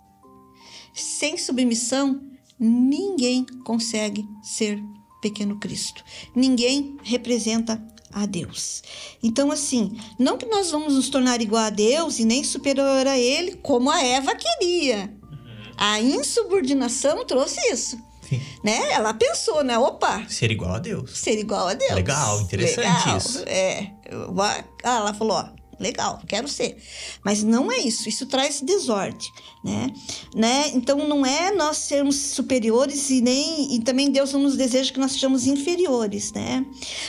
[0.93, 2.21] Sem submissão,
[2.59, 4.83] ninguém consegue ser
[5.23, 6.05] pequeno Cristo.
[6.35, 7.83] Ninguém representa
[8.13, 8.83] a Deus.
[9.23, 13.19] Então, assim, não que nós vamos nos tornar igual a Deus e nem superior a
[13.19, 15.11] Ele, como a Eva queria.
[15.79, 17.99] A insubordinação trouxe isso.
[18.65, 18.93] Né?
[18.93, 19.79] Ela pensou, né?
[19.79, 20.25] Opa!
[20.27, 21.19] Ser igual a Deus.
[21.19, 21.93] Ser igual a Deus.
[21.93, 23.19] Legal, interessante Legal.
[23.19, 23.43] isso.
[23.47, 23.93] É.
[24.83, 26.77] Ah, ela falou, ó, legal, quero ser.
[27.25, 29.31] Mas não é isso, isso traz desordem,
[29.63, 29.89] né?
[30.35, 30.71] né?
[30.75, 35.01] Então não é nós sermos superiores e nem e também Deus não nos deseja que
[35.01, 36.65] nós sejamos inferiores, né?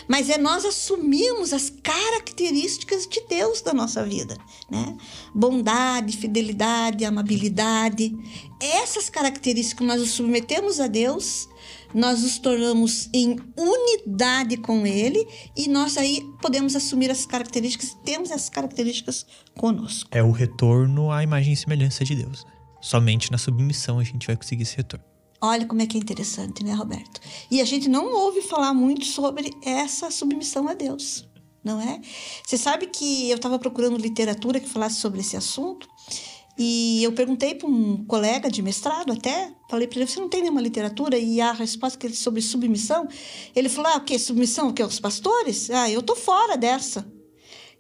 [0.07, 4.38] Mas é nós assumirmos as características de Deus da nossa vida,
[4.69, 4.97] né?
[5.33, 8.13] Bondade, fidelidade, amabilidade,
[8.59, 11.49] essas características que nós nos submetemos a Deus,
[11.93, 15.25] nós nos tornamos em unidade com Ele
[15.56, 19.25] e nós aí podemos assumir essas características, temos essas características
[19.58, 20.10] conosco.
[20.12, 22.45] É o retorno à imagem e semelhança de Deus.
[22.82, 25.06] Somente na submissão a gente vai conseguir esse retorno.
[25.41, 27.19] Olha como é que é interessante, né, Roberto?
[27.51, 31.27] E a gente não ouve falar muito sobre essa submissão a Deus,
[31.62, 31.99] não é?
[32.45, 35.88] Você sabe que eu estava procurando literatura que falasse sobre esse assunto
[36.58, 40.42] e eu perguntei para um colega de mestrado até, falei para ele, você não tem
[40.42, 41.18] nenhuma literatura?
[41.18, 43.08] E a resposta que ele sobre submissão,
[43.56, 44.20] ele falou, ah, o que?
[44.20, 44.70] Submissão?
[44.70, 44.84] O que?
[44.84, 45.70] Os pastores?
[45.72, 47.12] Ah, eu tô fora dessa.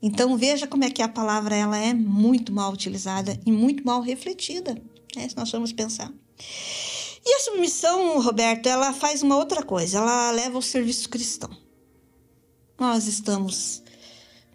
[0.01, 4.01] Então veja como é que a palavra ela é muito mal utilizada e muito mal
[4.01, 4.81] refletida,
[5.15, 6.11] né, se nós formos pensar.
[7.25, 11.49] E a submissão, Roberto, ela faz uma outra coisa, ela leva ao serviço cristão.
[12.77, 13.82] Nós estamos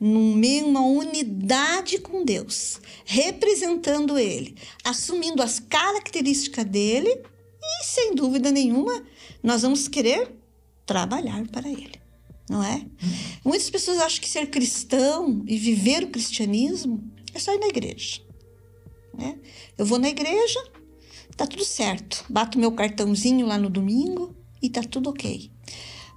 [0.01, 7.23] numa unidade com Deus, representando Ele, assumindo as características dele
[7.63, 9.05] e, sem dúvida nenhuma,
[9.43, 10.33] nós vamos querer
[10.87, 12.01] trabalhar para Ele,
[12.49, 12.85] não é?
[13.45, 17.03] Muitas pessoas acham que ser cristão e viver o cristianismo
[17.35, 18.23] é só ir na igreja.
[19.13, 19.39] Né?
[19.77, 20.63] Eu vou na igreja,
[21.37, 25.51] tá tudo certo, bato meu cartãozinho lá no domingo e tá tudo ok.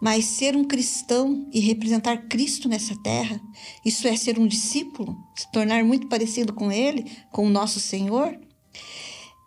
[0.01, 3.39] Mas ser um cristão e representar Cristo nessa terra,
[3.85, 8.35] isso é ser um discípulo, se tornar muito parecido com Ele, com o nosso Senhor,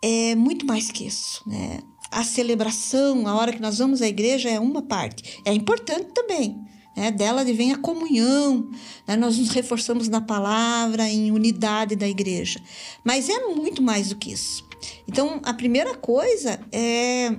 [0.01, 1.79] é muito mais que isso, né?
[2.11, 6.55] A celebração, a hora que nós vamos à igreja é uma parte, é importante também,
[6.95, 7.11] né?
[7.11, 8.69] Dela vem a comunhão,
[9.07, 9.17] né?
[9.17, 12.61] nós nos reforçamos na palavra, em unidade da igreja,
[13.03, 14.63] mas é muito mais do que isso.
[15.07, 17.35] Então, a primeira coisa é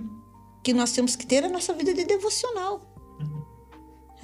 [0.63, 2.96] que nós temos que ter a nossa vida de devocional.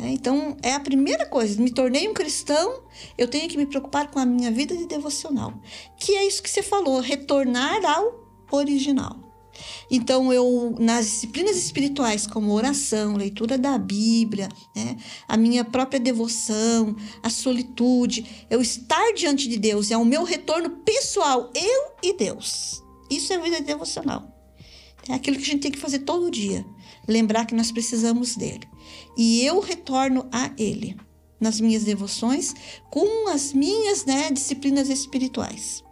[0.03, 1.63] É, então, é a primeira coisa.
[1.63, 2.83] Me tornei um cristão,
[3.17, 5.55] eu tenho que me preocupar com a minha vida de devocional.
[5.97, 9.17] Que é isso que você falou, retornar ao original.
[9.89, 14.97] Então, eu, nas disciplinas espirituais, como oração, leitura da Bíblia, né,
[15.29, 20.71] a minha própria devoção, a solitude, eu estar diante de Deus, é o meu retorno
[20.71, 22.83] pessoal, eu e Deus.
[23.09, 24.27] Isso é vida devocional.
[25.09, 26.65] É aquilo que a gente tem que fazer todo dia.
[27.07, 28.72] Lembrar que nós precisamos dele.
[29.17, 30.97] E eu retorno a ele
[31.41, 32.55] nas minhas devoções
[32.91, 35.83] com as minhas né, disciplinas espirituais.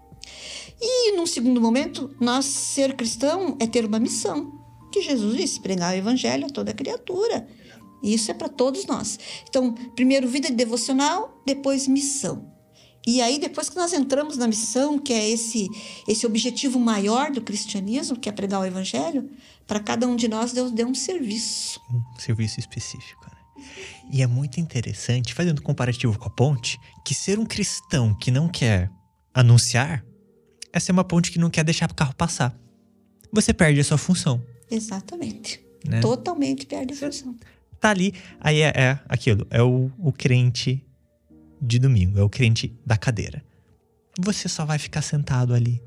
[0.80, 4.52] E, num segundo momento, nós ser cristão é ter uma missão,
[4.90, 7.46] que Jesus disse: pregar o evangelho a toda criatura.
[8.02, 9.18] Isso é para todos nós.
[9.46, 12.50] Então, primeiro vida de devocional, depois missão.
[13.06, 15.68] E aí, depois que nós entramos na missão, que é esse,
[16.06, 19.30] esse objetivo maior do cristianismo, que é pregar o evangelho,
[19.70, 21.80] para cada um de nós Deus deu um serviço.
[21.88, 23.24] Um serviço específico.
[23.24, 23.62] Né?
[24.10, 28.32] E é muito interessante, fazendo um comparativo com a ponte, que ser um cristão que
[28.32, 28.90] não quer
[29.32, 30.04] anunciar
[30.72, 32.52] essa é uma ponte que não quer deixar o carro passar.
[33.32, 34.44] Você perde a sua função.
[34.68, 35.60] Exatamente.
[35.86, 36.00] Né?
[36.00, 37.36] Totalmente perde a função.
[37.80, 40.84] Tá ali, aí é, é aquilo, é o, o crente
[41.62, 43.44] de domingo, é o crente da cadeira.
[44.18, 45.80] Você só vai ficar sentado ali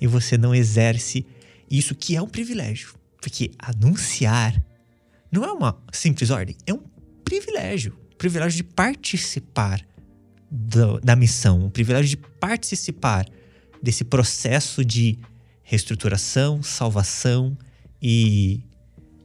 [0.00, 1.24] e você não exerce
[1.70, 2.97] isso que é um privilégio.
[3.20, 4.62] Porque anunciar
[5.30, 6.82] não é uma simples ordem, é um
[7.24, 7.96] privilégio.
[8.16, 9.80] Privilégio de participar
[10.50, 13.26] do, da missão, o privilégio de participar
[13.82, 15.18] desse processo de
[15.62, 17.56] reestruturação, salvação
[18.00, 18.62] e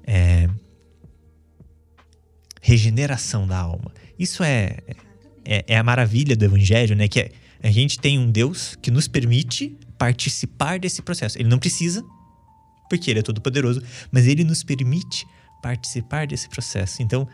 [0.05, 0.49] é,
[2.61, 3.91] regeneração da alma.
[4.17, 4.77] Isso é,
[5.45, 7.07] é, é, a maravilha do evangelho, né?
[7.07, 11.37] Que é, a gente tem um Deus que nos permite participar desse processo.
[11.37, 12.03] Ele não precisa,
[12.89, 15.25] porque ele é todo poderoso, mas ele nos permite
[15.61, 17.01] participar desse processo.
[17.01, 17.27] Então,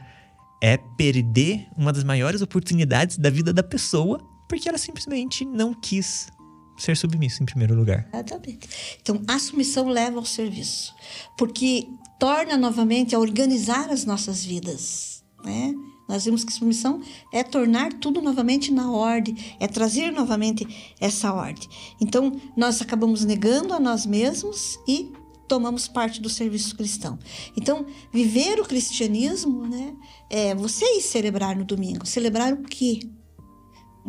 [0.61, 6.27] é perder uma das maiores oportunidades da vida da pessoa porque ela simplesmente não quis
[6.75, 8.09] ser submisso em primeiro lugar.
[8.11, 8.67] Exatamente.
[9.01, 10.95] Então, a submissão leva ao serviço,
[11.37, 11.87] porque
[12.19, 15.73] torna novamente a organizar as nossas vidas, né?
[16.07, 21.69] Nós vimos que submissão é tornar tudo novamente na ordem, é trazer novamente essa ordem.
[22.01, 25.13] Então, nós acabamos negando a nós mesmos e
[25.49, 27.19] tomamos parte do serviço cristão.
[27.57, 29.93] Então, viver o cristianismo, né,
[30.29, 32.05] é você ir celebrar no domingo.
[32.05, 33.01] Celebrar o quê?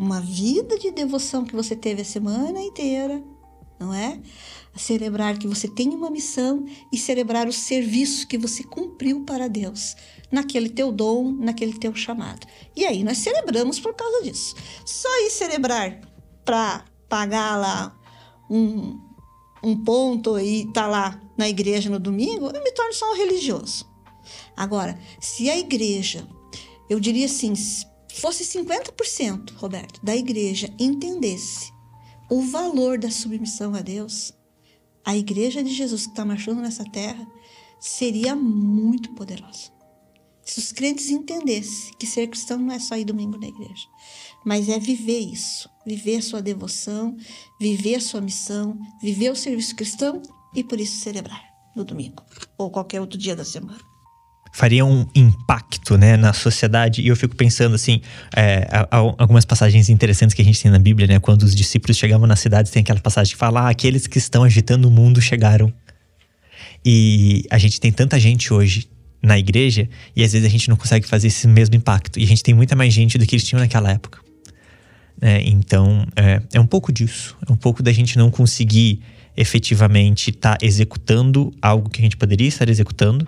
[0.01, 3.23] uma vida de devoção que você teve a semana inteira,
[3.79, 4.19] não é?
[4.75, 9.95] Celebrar que você tem uma missão e celebrar o serviço que você cumpriu para Deus,
[10.31, 12.47] naquele teu dom, naquele teu chamado.
[12.75, 14.55] E aí nós celebramos por causa disso.
[14.85, 15.99] Só ir celebrar
[16.45, 17.95] para pagar lá
[18.49, 18.99] um,
[19.61, 23.89] um ponto e tá lá na igreja no domingo, eu me torno só um religioso.
[24.55, 26.27] Agora, se a igreja,
[26.87, 27.53] eu diria assim,
[28.13, 31.73] fosse 50%, Roberto, da igreja entendesse
[32.29, 34.31] o valor da submissão a Deus,
[35.03, 37.27] a igreja de Jesus que está marchando nessa terra
[37.79, 39.71] seria muito poderosa.
[40.45, 43.87] Se os crentes entendessem que ser cristão não é só ir domingo na igreja,
[44.45, 47.17] mas é viver isso, viver sua devoção,
[47.59, 50.21] viver sua missão, viver o serviço cristão
[50.55, 51.41] e por isso celebrar
[51.75, 52.23] no domingo
[52.57, 53.79] ou qualquer outro dia da semana
[54.51, 57.01] faria um impacto né, na sociedade.
[57.01, 58.01] E eu fico pensando assim,
[58.35, 58.67] é,
[59.17, 61.19] algumas passagens interessantes que a gente tem na Bíblia, né?
[61.19, 64.43] Quando os discípulos chegavam nas cidades, tem aquela passagem que fala: ah, aqueles que estão
[64.43, 65.73] agitando o mundo chegaram.
[66.83, 68.89] E a gente tem tanta gente hoje
[69.21, 72.19] na igreja e às vezes a gente não consegue fazer esse mesmo impacto.
[72.19, 74.19] E a gente tem muita mais gente do que eles tinham naquela época.
[75.21, 77.37] É, então, é, é um pouco disso.
[77.47, 79.01] É um pouco da gente não conseguir
[79.35, 83.27] efetivamente estar tá executando algo que a gente poderia estar executando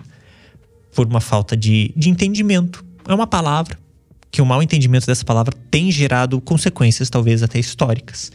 [0.94, 2.84] por uma falta de, de entendimento.
[3.06, 3.78] É uma palavra
[4.30, 8.32] que o mau entendimento dessa palavra tem gerado consequências, talvez até históricas.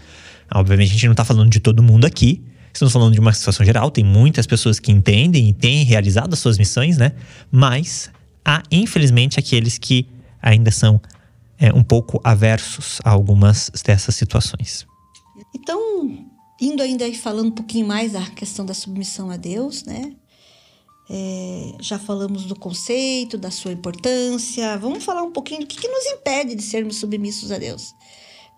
[0.53, 2.41] Obviamente, a gente não está falando de todo mundo aqui.
[2.73, 3.91] Estamos falando de uma situação geral.
[3.91, 7.11] Tem muitas pessoas que entendem e têm realizado as suas missões, né?
[7.51, 8.09] Mas
[8.45, 10.07] há, infelizmente, aqueles que
[10.41, 11.01] ainda são
[11.57, 14.87] é, um pouco aversos a algumas dessas situações.
[15.53, 16.28] Então,
[16.59, 20.15] indo ainda aí falando um pouquinho mais da questão da submissão a Deus, né?
[21.11, 24.77] É, já falamos do conceito, da sua importância.
[24.77, 27.95] Vamos falar um pouquinho do que, que nos impede de sermos submissos a Deus.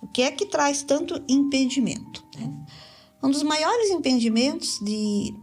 [0.02, 2.26] O que é que traz tanto impedimento?
[2.36, 2.52] Né?
[3.24, 5.34] Um dos maiores impedimentos de,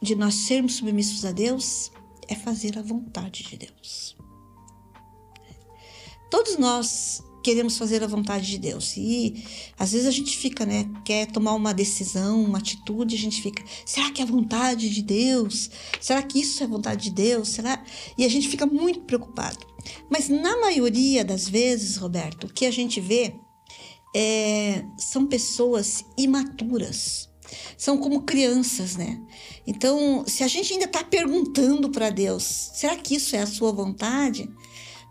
[0.00, 1.90] de nós sermos submissos a Deus
[2.26, 4.16] é fazer a vontade de Deus.
[6.30, 8.96] Todos nós queremos fazer a vontade de Deus.
[8.96, 9.44] E
[9.78, 13.64] às vezes a gente fica, né, quer tomar uma decisão, uma atitude, a gente fica,
[13.84, 15.70] será que é a vontade de Deus?
[16.00, 17.48] Será que isso é a vontade de Deus?
[17.48, 17.82] Será?
[18.16, 19.58] E a gente fica muito preocupado.
[20.08, 23.34] Mas na maioria das vezes, Roberto, o que a gente vê
[24.14, 27.28] é, são pessoas imaturas,
[27.76, 29.20] são como crianças, né?
[29.66, 33.72] Então, se a gente ainda está perguntando para Deus, será que isso é a sua
[33.72, 34.48] vontade?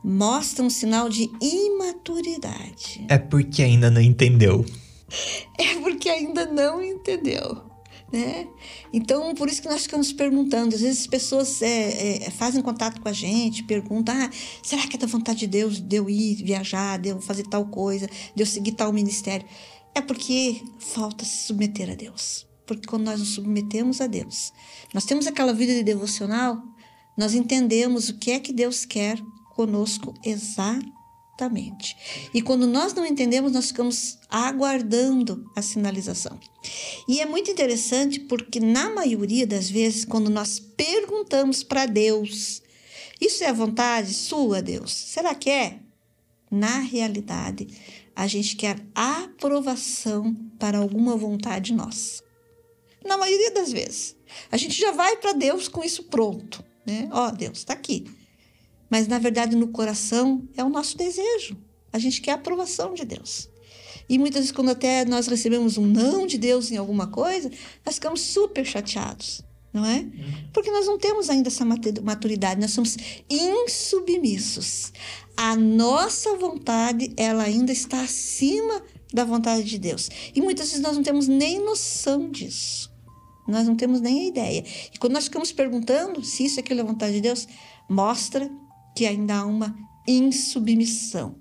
[0.03, 3.05] Mostra um sinal de imaturidade.
[3.09, 4.65] É porque ainda não entendeu.
[5.57, 7.63] É porque ainda não entendeu.
[8.11, 8.47] Né?
[8.91, 10.73] Então, por isso que nós ficamos perguntando.
[10.75, 14.29] Às vezes as pessoas é, é, fazem contato com a gente, perguntam: ah,
[14.63, 17.65] será que é da vontade de Deus de eu ir viajar, de eu fazer tal
[17.67, 19.47] coisa, de eu seguir tal ministério?
[19.93, 22.47] É porque falta se submeter a Deus.
[22.65, 24.53] Porque quando nós nos submetemos a Deus,
[24.93, 26.61] nós temos aquela vida de devocional,
[27.17, 29.19] nós entendemos o que é que Deus quer
[29.59, 31.97] conosco exatamente.
[32.33, 36.39] E quando nós não entendemos, nós ficamos aguardando a sinalização.
[37.05, 42.61] E é muito interessante porque, na maioria das vezes, quando nós perguntamos para Deus,
[43.19, 44.93] isso é a vontade sua, Deus?
[44.93, 45.79] Será que é?
[46.49, 47.67] Na realidade,
[48.15, 52.23] a gente quer aprovação para alguma vontade nossa.
[53.05, 54.15] Na maioria das vezes.
[54.49, 56.63] A gente já vai para Deus com isso pronto.
[56.85, 57.09] Né?
[57.11, 58.18] Ó, oh, Deus está aqui.
[58.89, 61.57] Mas, na verdade, no coração é o nosso desejo.
[61.91, 63.49] A gente quer a aprovação de Deus.
[64.07, 67.51] E muitas vezes, quando até nós recebemos um não de Deus em alguma coisa,
[67.85, 70.05] nós ficamos super chateados, não é?
[70.51, 72.97] Porque nós não temos ainda essa maturidade, nós somos
[73.29, 74.91] insubmissos
[75.41, 80.09] a nossa vontade ela ainda está acima da vontade de Deus.
[80.35, 82.91] E muitas vezes nós não temos nem noção disso.
[83.47, 84.65] Nós não temos nem a ideia.
[84.93, 87.47] E quando nós ficamos perguntando se isso é aquilo é a vontade de Deus,
[87.87, 88.51] mostra
[88.95, 89.75] que ainda há uma
[90.07, 91.35] insubmissão.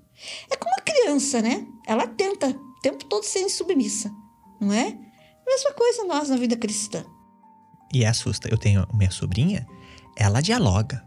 [0.49, 1.65] É como a criança, né?
[1.87, 4.11] Ela tenta o tempo todo ser insubmissa,
[4.59, 4.97] não é?
[5.47, 7.03] Mesma coisa nós na vida cristã.
[7.93, 8.47] E assusta.
[8.49, 9.67] Eu tenho minha sobrinha,
[10.15, 11.03] ela dialoga.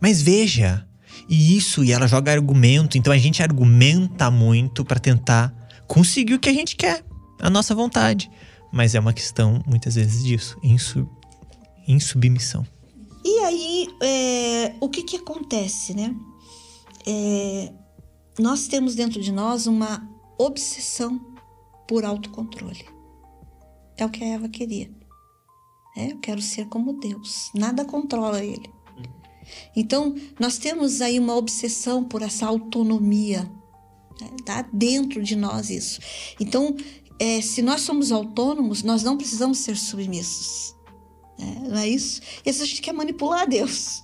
[0.00, 0.86] Mas veja,
[1.28, 5.52] e isso, e ela joga argumento, então a gente argumenta muito para tentar
[5.86, 7.04] conseguir o que a gente quer,
[7.40, 8.30] a nossa vontade.
[8.72, 11.06] Mas é uma questão, muitas vezes, disso, insu,
[11.86, 12.66] insubmissão.
[13.44, 16.14] Aí, é, o que que acontece, né?
[17.06, 17.72] É,
[18.38, 21.20] nós temos dentro de nós uma obsessão
[21.86, 22.86] por autocontrole.
[23.96, 24.90] É o que a Eva queria.
[25.96, 27.50] É, eu quero ser como Deus.
[27.54, 28.70] Nada controla ele.
[29.76, 33.42] Então, nós temos aí uma obsessão por essa autonomia.
[34.20, 34.28] Né?
[34.44, 36.00] Tá dentro de nós isso.
[36.40, 36.74] Então,
[37.18, 40.74] é, se nós somos autônomos, nós não precisamos ser submissos.
[41.38, 41.62] Né?
[41.68, 42.20] Não é isso?
[42.44, 44.02] E às vezes a gente quer manipular Deus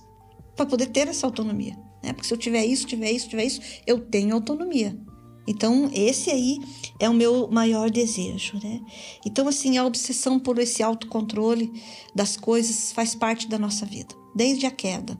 [0.55, 1.77] para poder ter essa autonomia.
[2.03, 2.13] Né?
[2.13, 4.99] Porque se eu tiver isso, tiver isso, tiver isso, eu tenho autonomia.
[5.47, 6.59] Então, esse aí
[6.99, 8.79] é o meu maior desejo, né?
[9.25, 11.73] Então, assim, a obsessão por esse autocontrole
[12.13, 15.19] das coisas faz parte da nossa vida, desde a queda.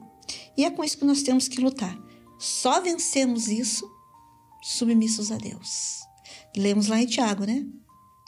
[0.56, 1.98] E é com isso que nós temos que lutar.
[2.38, 3.90] Só vencemos isso
[4.62, 6.00] submissos a Deus.
[6.56, 7.66] Lemos lá em Tiago, né?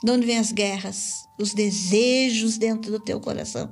[0.03, 1.25] De onde vêm as guerras?
[1.39, 3.71] Os desejos dentro do teu coração.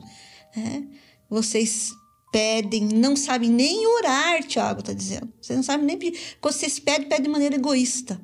[0.56, 0.84] É?
[1.30, 1.92] Vocês
[2.32, 5.32] pedem, não sabem nem orar, Tiago está dizendo.
[5.42, 6.20] Vocês não sabem nem pedir.
[6.40, 8.22] Quando vocês pedem, pedem de maneira egoísta.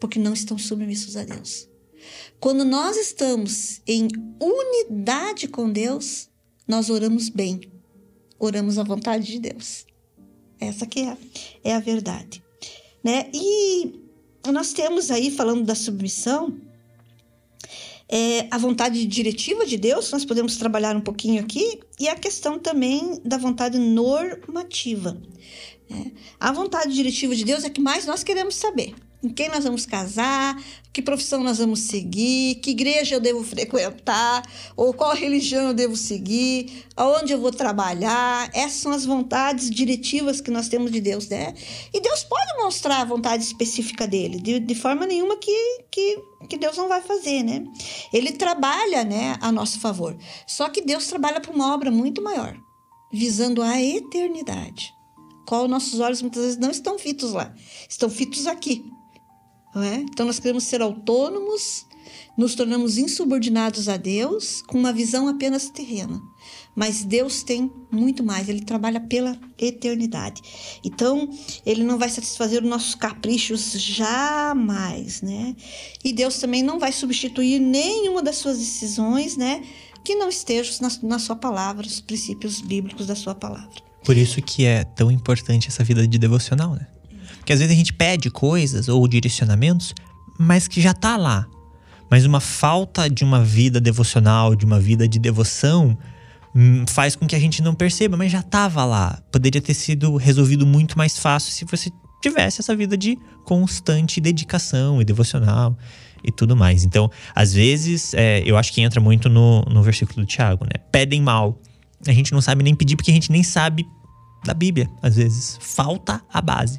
[0.00, 1.68] Porque não estão submissos a Deus.
[2.40, 4.08] Quando nós estamos em
[4.40, 6.28] unidade com Deus,
[6.66, 7.60] nós oramos bem
[8.38, 9.84] oramos à vontade de Deus.
[10.60, 11.16] Essa que é,
[11.64, 12.42] é a verdade.
[13.02, 13.30] Né?
[13.34, 13.92] E
[14.52, 16.56] nós temos aí, falando da submissão,
[18.10, 22.58] é, a vontade diretiva de Deus, nós podemos trabalhar um pouquinho aqui, e a questão
[22.58, 25.20] também da vontade normativa.
[25.90, 26.12] Né?
[26.40, 29.84] A vontade diretiva de Deus é que mais nós queremos saber com quem nós vamos
[29.84, 30.56] casar,
[30.92, 34.42] que profissão nós vamos seguir, que igreja eu devo frequentar,
[34.76, 38.48] ou qual religião eu devo seguir, aonde eu vou trabalhar.
[38.54, 41.54] Essas são as vontades diretivas que nós temos de Deus, né?
[41.92, 46.58] E Deus pode mostrar a vontade específica dele, de, de forma nenhuma que, que, que
[46.58, 47.64] Deus não vai fazer, né?
[48.12, 50.16] Ele trabalha, né, a nosso favor.
[50.46, 52.56] Só que Deus trabalha para uma obra muito maior,
[53.12, 54.92] visando a eternidade.
[55.46, 57.54] Qual nossos olhos muitas vezes não estão fitos lá,
[57.88, 58.84] estão fitos aqui,
[59.76, 59.96] é?
[59.96, 61.86] Então nós queremos ser autônomos,
[62.36, 66.20] nos tornamos insubordinados a Deus com uma visão apenas terrena.
[66.74, 70.40] Mas Deus tem muito mais, ele trabalha pela eternidade.
[70.84, 71.28] Então,
[71.66, 75.56] ele não vai satisfazer os nossos caprichos jamais, né?
[76.04, 79.64] E Deus também não vai substituir nenhuma das suas decisões, né?
[80.04, 83.82] Que não estejam na, na sua palavra, os princípios bíblicos da sua palavra.
[84.04, 86.86] Por isso que é tão importante essa vida de devocional, né?
[87.48, 89.94] Porque às vezes a gente pede coisas ou direcionamentos,
[90.38, 91.46] mas que já tá lá.
[92.10, 95.96] Mas uma falta de uma vida devocional, de uma vida de devoção,
[96.54, 99.18] hum, faz com que a gente não perceba, mas já estava lá.
[99.32, 101.90] Poderia ter sido resolvido muito mais fácil se você
[102.20, 105.74] tivesse essa vida de constante dedicação e devocional.
[106.22, 106.84] e tudo mais.
[106.84, 110.84] Então, às vezes, é, eu acho que entra muito no, no versículo do Tiago, né?
[110.92, 111.58] Pedem mal.
[112.06, 113.86] A gente não sabe nem pedir porque a gente nem sabe
[114.44, 115.56] da Bíblia, às vezes.
[115.62, 116.78] Falta a base.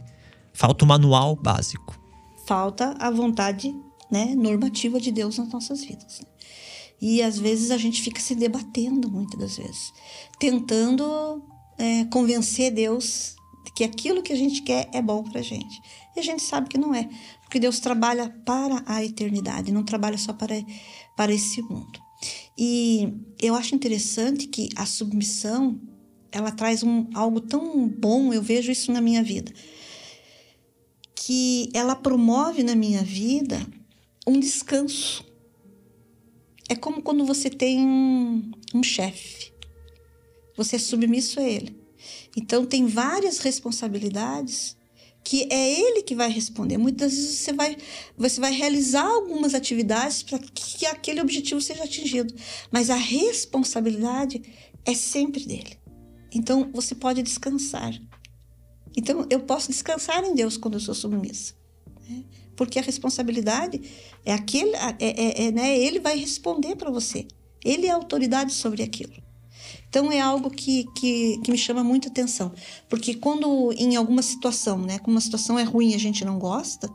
[0.53, 1.99] Falta o manual básico.
[2.45, 3.75] Falta a vontade
[4.11, 6.19] né, normativa de Deus nas nossas vidas.
[6.19, 6.27] Né?
[7.01, 9.93] E às vezes a gente fica se debatendo, muitas das vezes,
[10.37, 11.43] tentando
[11.77, 13.35] é, convencer Deus
[13.65, 15.81] de que aquilo que a gente quer é bom para gente.
[16.15, 17.07] E a gente sabe que não é,
[17.41, 20.55] porque Deus trabalha para a eternidade, não trabalha só para,
[21.15, 21.99] para esse mundo.
[22.57, 25.79] E eu acho interessante que a submissão
[26.31, 29.51] ela traz um, algo tão bom, eu vejo isso na minha vida,
[31.30, 33.63] que ela promove na minha vida
[34.25, 35.23] um descanso.
[36.67, 39.53] É como quando você tem um, um chefe,
[40.57, 41.80] você é submisso a ele.
[42.36, 44.75] Então, tem várias responsabilidades
[45.23, 46.80] que é ele que vai responder.
[46.80, 47.77] Muitas vezes você vai,
[48.17, 52.34] você vai realizar algumas atividades para que aquele objetivo seja atingido,
[52.71, 54.41] mas a responsabilidade
[54.84, 55.77] é sempre dele.
[56.34, 57.93] Então você pode descansar.
[58.99, 61.53] Então eu posso descansar em Deus quando eu sou submissa,
[62.07, 62.25] né?
[62.53, 63.81] porque a responsabilidade
[64.25, 65.79] é aquele, é, é, é né?
[65.79, 67.25] Ele vai responder para você.
[67.63, 69.13] Ele é autoridade sobre aquilo.
[69.87, 72.51] Então é algo que, que, que me chama muita atenção,
[72.89, 76.89] porque quando em alguma situação, né, como uma situação é ruim, a gente não gosta,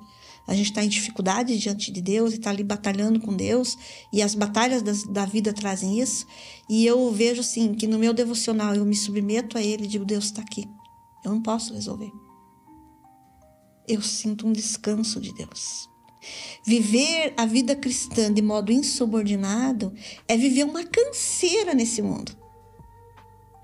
[0.46, 3.76] a gente está em dificuldade diante de Deus e está ali batalhando com Deus,
[4.12, 6.26] e as batalhas das, da vida trazem isso.
[6.68, 10.04] E eu vejo assim que no meu devocional eu me submeto a Ele e digo:
[10.04, 10.68] Deus está aqui,
[11.24, 12.12] eu não posso resolver.
[13.88, 15.88] Eu sinto um descanso de Deus.
[16.64, 19.92] Viver a vida cristã de modo insubordinado
[20.26, 22.32] é viver uma canseira nesse mundo.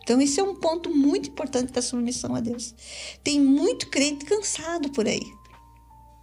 [0.03, 2.75] Então, esse é um ponto muito importante da submissão a Deus.
[3.23, 5.23] Tem muito crente cansado por aí.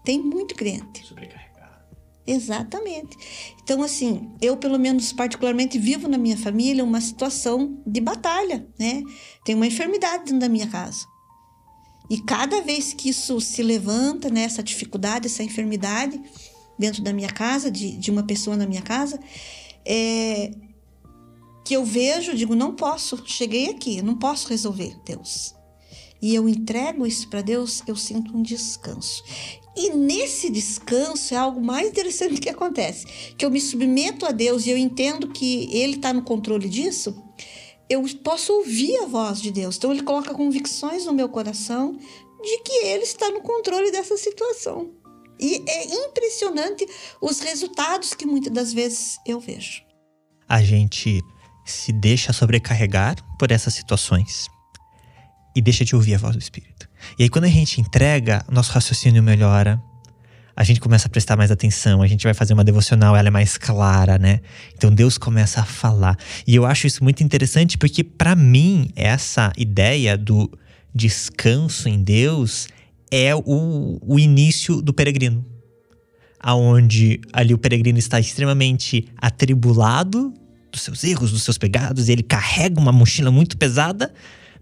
[0.03, 1.05] Tem muito crente.
[1.05, 1.47] Sobrecarregado.
[2.25, 3.17] Exatamente.
[3.63, 9.01] Então, assim, eu, pelo menos, particularmente, vivo na minha família uma situação de batalha, né?
[9.45, 11.05] Tem uma enfermidade dentro da minha casa.
[12.09, 16.21] E cada vez que isso se levanta, né, essa dificuldade, essa enfermidade
[16.77, 19.19] dentro da minha casa, de, de uma pessoa na minha casa,
[19.85, 20.51] é,
[21.65, 25.53] que eu vejo, digo, não posso, cheguei aqui, não posso resolver, Deus.
[26.21, 29.23] E eu entrego isso para Deus, eu sinto um descanso.
[29.75, 33.05] E nesse descanso é algo mais interessante que acontece,
[33.37, 37.23] que eu me submeto a Deus e eu entendo que Ele está no controle disso.
[37.89, 39.77] Eu posso ouvir a voz de Deus.
[39.77, 41.97] Então Ele coloca convicções no meu coração
[42.43, 44.91] de que Ele está no controle dessa situação.
[45.39, 46.85] E é impressionante
[47.21, 49.83] os resultados que muitas das vezes eu vejo.
[50.49, 51.21] A gente
[51.65, 54.47] se deixa sobrecarregar por essas situações
[55.55, 56.89] e deixa de ouvir a voz do Espírito.
[57.17, 59.81] E aí, quando a gente entrega, nosso raciocínio melhora,
[60.57, 63.31] a gente começa a prestar mais atenção, a gente vai fazer uma devocional, ela é
[63.31, 64.41] mais clara, né?
[64.73, 66.17] Então Deus começa a falar.
[66.47, 70.51] E eu acho isso muito interessante porque, para mim, essa ideia do
[70.95, 72.67] descanso em Deus
[73.11, 75.45] é o, o início do peregrino.
[76.39, 80.33] Aonde ali o peregrino está extremamente atribulado
[80.71, 84.11] dos seus erros, dos seus pecados, e ele carrega uma mochila muito pesada,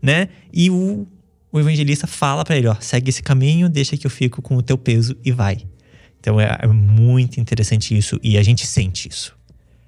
[0.02, 0.28] né?
[0.52, 1.08] E o,
[1.54, 4.62] o evangelista fala para ele: ó, segue esse caminho, deixa que eu fico com o
[4.62, 5.66] teu peso e vai.
[6.26, 9.38] Então é, é muito interessante isso e a gente sente isso.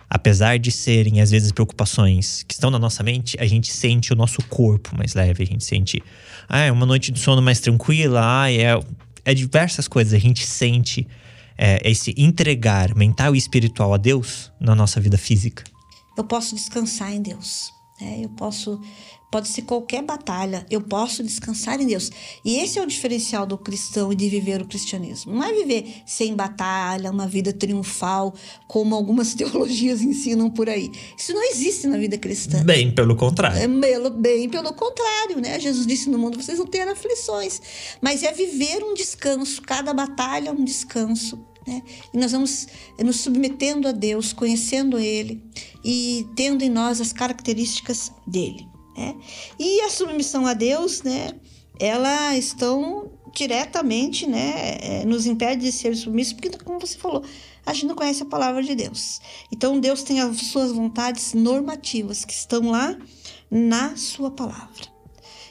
[0.08, 4.16] Apesar de serem, às vezes, preocupações que estão na nossa mente, a gente sente o
[4.16, 6.02] nosso corpo mais leve, a gente sente,
[6.48, 8.80] ah, é uma noite de sono mais tranquila, ah, é,
[9.26, 11.08] é diversas coisas, a gente sente
[11.58, 15.64] é, esse entregar mental e espiritual a Deus na nossa vida física.
[16.16, 17.72] Eu posso descansar em Deus.
[18.00, 18.80] É, eu posso,
[19.30, 22.10] pode ser qualquer batalha, eu posso descansar em Deus.
[22.46, 25.34] E esse é o diferencial do cristão e de viver o cristianismo.
[25.34, 28.34] Não é viver sem batalha, uma vida triunfal,
[28.68, 30.92] como algumas teologias ensinam por aí.
[31.18, 32.64] Isso não existe na vida cristã.
[32.64, 33.58] Bem pelo contrário.
[33.58, 35.60] É, bem pelo contrário, né?
[35.60, 37.62] Jesus disse no mundo vocês vão ter aflições,
[38.02, 39.62] mas é viver um descanso.
[39.62, 41.38] Cada batalha é um descanso.
[41.68, 41.84] Né?
[42.14, 42.68] E nós vamos
[42.98, 45.44] nos submetendo a Deus, conhecendo Ele
[45.84, 48.77] e tendo em nós as características dele.
[48.98, 49.16] Né?
[49.60, 51.34] E a submissão a Deus, né,
[51.80, 57.24] ela estão diretamente, né, é, nos impede de ser submissos, porque, como você falou,
[57.64, 59.20] a gente não conhece a palavra de Deus.
[59.52, 62.98] Então, Deus tem as suas vontades normativas que estão lá
[63.52, 64.98] na sua palavra.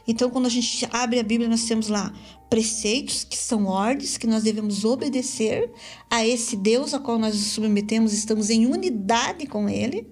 [0.09, 2.13] Então, quando a gente abre a Bíblia, nós temos lá
[2.49, 5.71] preceitos, que são ordens que nós devemos obedecer
[6.09, 10.07] a esse Deus a qual nós nos submetemos, estamos em unidade com Ele.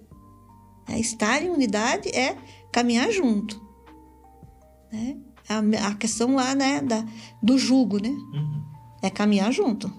[0.89, 2.37] É, estar em unidade é
[2.75, 3.63] caminhar junto.
[4.93, 5.17] Né?
[5.49, 7.07] A, a, questão lá né, da,
[7.41, 8.09] do jugo, né?
[8.09, 8.65] Uhum.
[9.01, 9.93] É caminhar junto.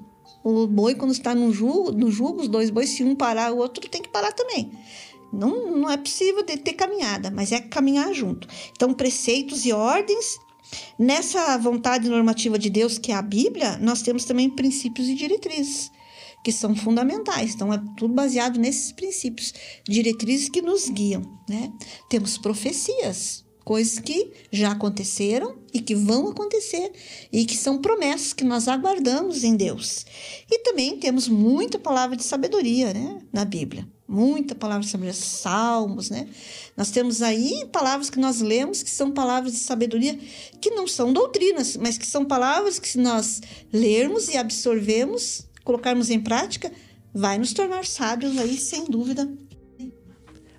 [0.43, 3.57] O boi, quando está no jugo, no jugo, os dois bois, se um parar, o
[3.59, 4.71] outro tem que parar também.
[5.31, 8.45] Não, não é possível de ter caminhada, mas é caminhar junto.
[8.71, 10.37] Então, preceitos e ordens.
[10.99, 15.91] Nessa vontade normativa de Deus, que é a Bíblia, nós temos também princípios e diretrizes,
[16.45, 17.55] que são fundamentais.
[17.55, 19.51] Então, é tudo baseado nesses princípios,
[19.83, 21.23] diretrizes que nos guiam.
[21.49, 21.73] Né?
[22.07, 26.91] Temos profecias, coisas que já aconteceram e que vão acontecer
[27.33, 30.05] e que são promessas que nós aguardamos em Deus.
[30.47, 33.87] E também temos muita palavra de sabedoria né, na Bíblia.
[34.07, 36.27] Muita palavra de sabedoria, salmos, né?
[36.77, 40.15] Nós temos aí palavras que nós lemos que são palavras de sabedoria
[40.61, 43.41] que não são doutrinas, mas que são palavras que, se nós
[43.73, 46.71] lermos e absorvemos, colocarmos em prática,
[47.13, 49.27] vai nos tornar sábios aí, sem dúvida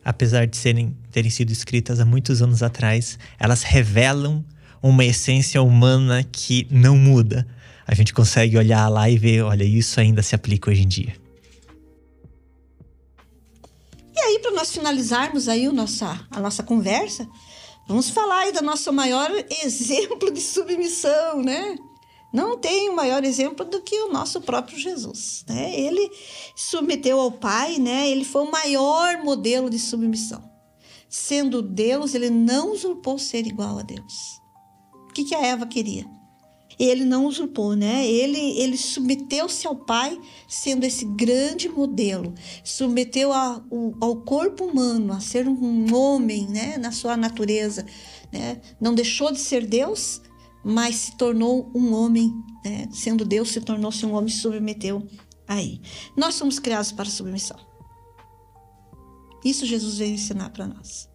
[0.07, 4.45] apesar de serem terem sido escritas há muitos anos atrás, elas revelam
[4.81, 7.45] uma essência humana que não muda.
[7.85, 11.17] A gente consegue olhar lá e ver, olha, isso ainda se aplica hoje em dia.
[14.15, 17.29] E aí, para nós finalizarmos aí o nossa, a nossa conversa,
[17.89, 19.29] vamos falar aí do nosso maior
[19.65, 21.75] exemplo de submissão, né?
[22.37, 25.75] Não tem maior exemplo do que o nosso próprio Jesus, né?
[25.75, 26.11] Ele
[26.55, 28.11] submeteu ao Pai, né?
[28.11, 30.45] Ele foi o maior modelo de submissão.
[31.09, 34.39] Sendo Deus, ele não usurpou ser igual a Deus.
[35.09, 36.05] O que, que a Eva queria?
[36.79, 38.07] Ele não usurpou, né?
[38.07, 42.35] Ele, ele submeteu-se ao Pai, sendo esse grande modelo.
[42.63, 46.77] Submeteu a, o, ao corpo humano, a ser um homem, né?
[46.77, 47.87] Na sua natureza,
[48.31, 48.61] né?
[48.79, 50.21] Não deixou de ser Deus,
[50.69, 52.89] mas se tornou um homem, né?
[52.91, 55.07] sendo Deus, se tornou-se um homem e submeteu
[55.47, 55.81] aí.
[56.17, 57.57] Nós somos criados para submissão.
[59.45, 61.09] Isso Jesus veio ensinar para nós.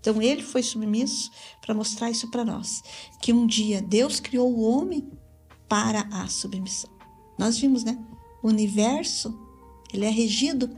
[0.00, 1.30] Então ele foi submisso
[1.60, 2.82] para mostrar isso para nós,
[3.22, 5.08] que um dia Deus criou o homem
[5.68, 6.90] para a submissão.
[7.38, 7.96] Nós vimos, né?
[8.42, 9.32] O universo,
[9.94, 10.68] ele é regido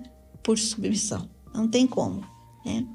[0.42, 1.26] por submissão.
[1.54, 2.22] Não tem como.
[2.64, 2.86] Né?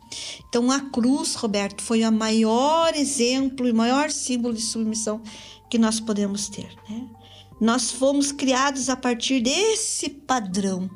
[0.47, 5.21] Então, a cruz, Roberto, foi o maior exemplo e maior símbolo de submissão
[5.69, 6.75] que nós podemos ter.
[6.89, 7.07] Né?
[7.59, 10.89] Nós fomos criados a partir desse padrão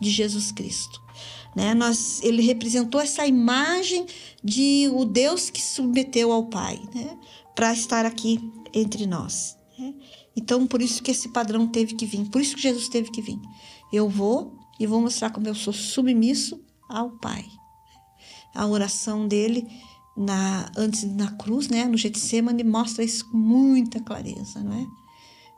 [0.00, 1.02] de Jesus Cristo.
[1.54, 1.72] Né?
[1.74, 4.06] Nós, ele representou essa imagem
[4.44, 7.16] de o Deus que submeteu ao Pai né?
[7.54, 9.56] para estar aqui entre nós.
[9.78, 9.94] Né?
[10.36, 13.22] Então, por isso que esse padrão teve que vir, por isso que Jesus teve que
[13.22, 13.38] vir.
[13.90, 17.46] Eu vou e vou mostrar como eu sou submisso ao Pai
[18.56, 19.66] a oração dele
[20.16, 25.06] na antes na cruz, né, no Getsemane, mostra isso com muita clareza, é?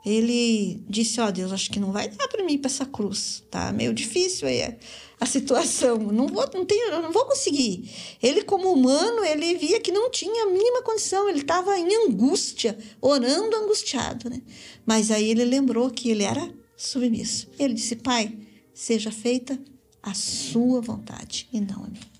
[0.05, 3.43] Ele disse: "Ó oh, Deus, acho que não vai dar para mim para essa cruz,
[3.51, 3.71] tá?
[3.71, 4.77] Meio difícil aí
[5.19, 7.89] a situação, não vou, não tenho, não vou conseguir".
[8.21, 12.77] Ele como humano, ele via que não tinha a mínima condição, ele estava em angústia,
[13.01, 14.41] orando angustiado, né?
[14.85, 17.49] Mas aí ele lembrou que ele era submisso.
[17.59, 18.37] Ele disse: "Pai,
[18.73, 19.59] seja feita
[20.01, 22.18] a sua vontade e não a minha"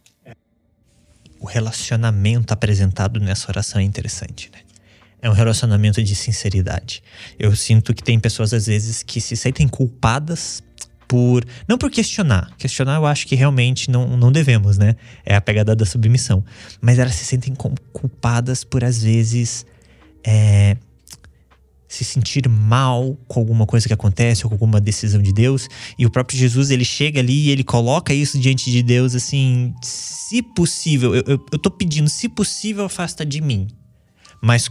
[1.40, 4.60] o relacionamento apresentado nessa oração é interessante, né?
[5.22, 7.04] É um relacionamento de sinceridade.
[7.38, 10.64] Eu sinto que tem pessoas, às vezes, que se sentem culpadas
[11.10, 11.44] por.
[11.68, 12.52] Não por questionar.
[12.58, 14.96] Questionar eu acho que realmente não, não devemos, né?
[15.26, 16.44] É a pegada da submissão.
[16.80, 17.54] Mas elas se sentem
[17.92, 19.66] culpadas por, às vezes,
[20.24, 20.78] é,
[21.90, 25.68] se sentir mal com alguma coisa que acontece ou com alguma decisão de Deus.
[25.98, 29.74] E o próprio Jesus, ele chega ali e ele coloca isso diante de Deus assim,
[29.82, 33.68] se possível, eu, eu, eu tô pedindo, se possível, afasta de mim.
[34.40, 34.70] Mas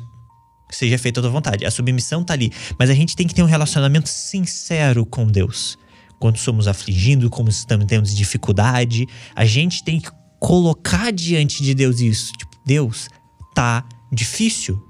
[0.70, 1.66] seja feita a tua vontade.
[1.66, 2.52] A submissão tá ali.
[2.78, 5.76] Mas a gente tem que ter um relacionamento sincero com Deus.
[6.20, 10.08] Quando somos afligindo, como estamos tendo dificuldade, a gente tem que
[10.38, 12.32] colocar diante de Deus isso.
[12.34, 13.08] Tipo, Deus,
[13.54, 14.80] tá difícil.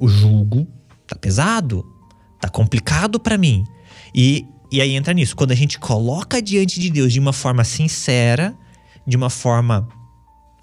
[0.00, 0.66] O julgo
[1.08, 1.84] tá pesado,
[2.40, 3.64] tá complicado para mim.
[4.14, 7.64] E, e aí entra nisso, quando a gente coloca diante de Deus de uma forma
[7.64, 8.56] sincera,
[9.06, 9.88] de uma forma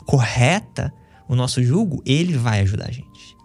[0.06, 0.94] correta,
[1.28, 3.36] o nosso julgo, ele vai ajudar a gente.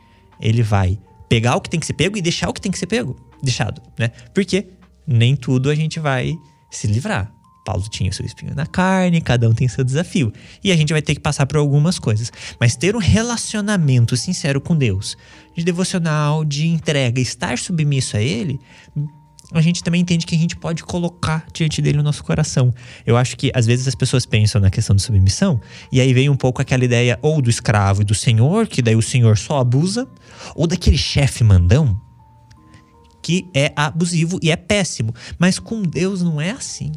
[0.40, 0.98] Ele vai
[1.28, 3.16] pegar o que tem que ser pego e deixar o que tem que ser pego,
[3.42, 4.08] deixado, né?
[4.34, 4.68] Porque
[5.06, 6.34] nem tudo a gente vai
[6.70, 7.32] se livrar.
[7.70, 10.32] Paulo tinha o seu espinho na carne, cada um tem seu desafio.
[10.64, 12.32] E a gente vai ter que passar por algumas coisas.
[12.58, 15.16] Mas ter um relacionamento sincero com Deus,
[15.56, 18.58] de devocional, de entrega, estar submisso a Ele,
[19.52, 22.74] a gente também entende que a gente pode colocar diante dele o nosso coração.
[23.06, 25.60] Eu acho que às vezes as pessoas pensam na questão de submissão,
[25.92, 28.96] e aí vem um pouco aquela ideia ou do escravo e do senhor, que daí
[28.96, 30.08] o senhor só abusa,
[30.56, 32.00] ou daquele chefe mandão,
[33.22, 35.14] que é abusivo e é péssimo.
[35.38, 36.90] Mas com Deus não é assim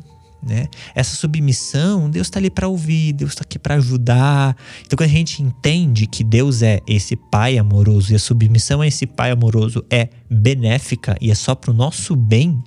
[0.47, 0.67] né?
[0.93, 4.55] Essa submissão, Deus está ali para ouvir, Deus está aqui para ajudar.
[4.85, 8.87] Então, quando a gente entende que Deus é esse Pai amoroso e a submissão a
[8.87, 12.61] esse Pai amoroso é benéfica e é só para o nosso bem,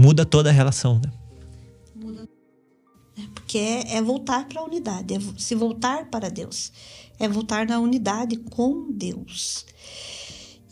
[0.00, 1.12] Muda toda a relação, né?
[1.94, 2.26] Muda.
[3.18, 6.72] É, porque é, é voltar para a unidade, é se voltar para Deus,
[7.18, 9.66] é voltar na unidade com Deus.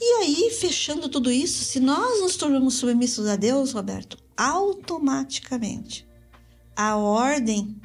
[0.00, 6.06] E aí, fechando tudo isso, se nós nos tornamos submissos a Deus, Roberto, automaticamente
[6.76, 7.76] a ordem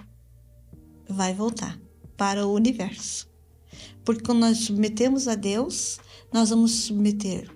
[1.10, 1.80] vai voltar
[2.16, 3.28] para o universo.
[4.06, 6.00] Porque quando nós submetemos a Deus,
[6.32, 7.50] nós vamos submeter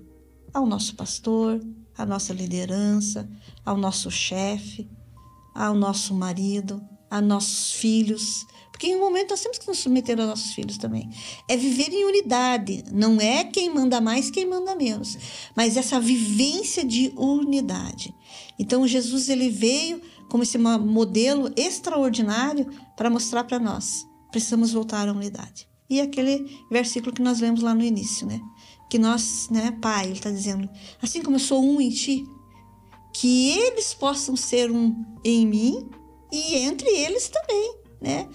[0.54, 1.62] ao nosso pastor,
[1.96, 3.30] à nossa liderança,
[3.64, 4.90] ao nosso chefe,
[5.54, 8.46] ao nosso marido, a nossos filhos.
[8.78, 11.10] Porque em um momento nós temos que nos submeter aos nossos filhos também.
[11.48, 12.84] É viver em unidade.
[12.94, 15.18] Não é quem manda mais, quem manda menos.
[15.56, 18.14] Mas essa vivência de unidade.
[18.60, 20.00] Então Jesus ele veio
[20.30, 24.06] como esse modelo extraordinário para mostrar para nós.
[24.30, 25.68] Precisamos voltar à unidade.
[25.90, 28.40] E aquele versículo que nós lemos lá no início, né?
[28.92, 30.70] Que nós, né, Pai, ele está dizendo,
[31.02, 32.24] assim como eu sou um em ti,
[33.12, 35.90] que eles possam ser um em mim
[36.32, 38.30] e entre eles também, né?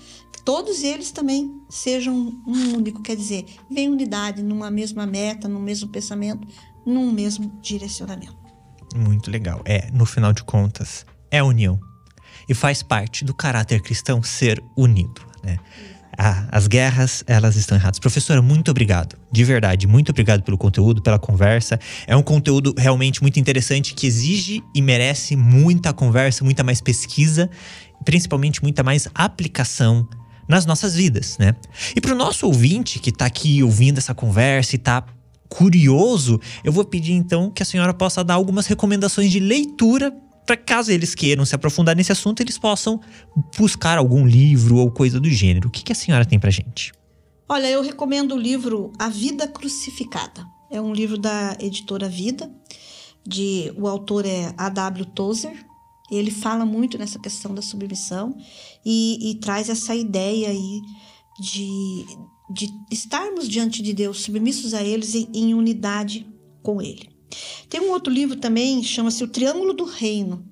[0.45, 2.15] Todos eles também sejam
[2.47, 6.47] um único, quer dizer, vem unidade numa mesma meta, num mesmo pensamento,
[6.85, 8.37] num mesmo direcionamento.
[8.95, 9.63] Muito legal.
[9.65, 11.79] É, no final de contas, é união.
[12.49, 15.59] E faz parte do caráter cristão ser unido, né?
[16.19, 17.99] Ah, as guerras, elas estão erradas.
[17.99, 19.17] Professora, muito obrigado.
[19.31, 21.81] De verdade, muito obrigado pelo conteúdo, pela conversa.
[22.07, 27.49] É um conteúdo realmente muito interessante que exige e merece muita conversa, muita mais pesquisa,
[28.05, 30.07] principalmente muita mais aplicação
[30.49, 31.55] nas nossas vidas, né?
[31.95, 35.05] E para o nosso ouvinte que está aqui ouvindo essa conversa e está
[35.49, 40.13] curioso, eu vou pedir então que a senhora possa dar algumas recomendações de leitura
[40.47, 43.01] para caso eles queiram se aprofundar nesse assunto, eles possam
[43.57, 45.69] buscar algum livro ou coisa do gênero.
[45.69, 46.93] O que, que a senhora tem para gente?
[47.49, 50.45] Olha, eu recomendo o livro A Vida Crucificada.
[50.71, 52.51] É um livro da editora Vida,
[53.27, 55.05] de o autor é A.W.
[55.07, 55.65] Tozer.
[56.17, 58.37] Ele fala muito nessa questão da submissão
[58.85, 60.81] e, e traz essa ideia aí
[61.41, 62.05] de,
[62.53, 66.27] de estarmos diante de Deus, submissos a eles em, em unidade
[66.63, 67.11] com Ele.
[67.69, 70.45] Tem um outro livro também, chama-se O Triângulo do Reino.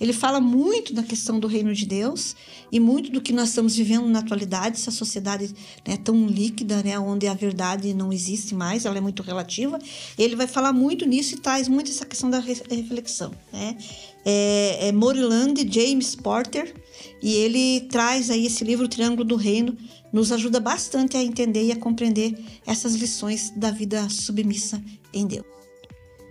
[0.00, 2.36] Ele fala muito da questão do reino de Deus
[2.70, 5.52] e muito do que nós estamos vivendo na atualidade, essa sociedade
[5.86, 9.78] né, tão líquida, né, onde a verdade não existe mais, ela é muito relativa.
[10.16, 13.32] Ele vai falar muito nisso e traz muito essa questão da reflexão.
[13.52, 13.76] Né?
[14.24, 16.74] É, é Moriland James Porter
[17.22, 19.76] e ele traz aí esse livro, O Triângulo do Reino,
[20.12, 24.82] nos ajuda bastante a entender e a compreender essas lições da vida submissa
[25.12, 25.57] em Deus.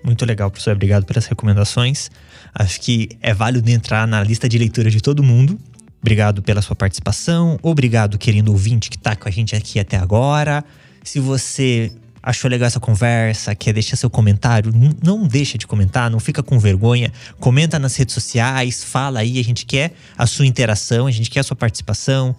[0.08, 0.74] Muito legal, professor.
[0.74, 2.10] Obrigado pelas recomendações.
[2.56, 5.60] Acho que é válido entrar na lista de leitura de todo mundo.
[6.02, 7.60] Obrigado pela sua participação.
[7.62, 10.64] Obrigado, querido ouvinte, que está com a gente aqui até agora.
[11.04, 11.92] Se você
[12.24, 14.72] achou legal essa conversa, quer deixar seu comentário,
[15.04, 17.12] não deixa de comentar, não fica com vergonha.
[17.38, 21.42] Comenta nas redes sociais, fala aí, a gente quer a sua interação, a gente quer
[21.42, 22.34] a sua participação.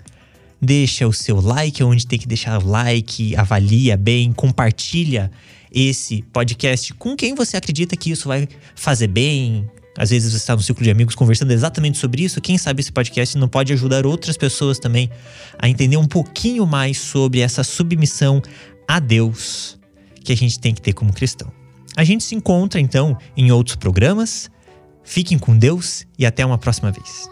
[0.59, 5.31] Deixa o seu like onde tem que deixar o like, avalia bem, compartilha
[5.73, 9.69] esse podcast com quem você acredita que isso vai fazer bem.
[9.97, 12.41] Às vezes você está no círculo de amigos conversando exatamente sobre isso.
[12.41, 15.11] Quem sabe esse podcast não pode ajudar outras pessoas também
[15.59, 18.41] a entender um pouquinho mais sobre essa submissão
[18.87, 19.79] a Deus
[20.23, 21.51] que a gente tem que ter como cristão.
[21.97, 24.51] A gente se encontra então em outros programas.
[25.03, 27.29] Fiquem com Deus e até uma próxima vez.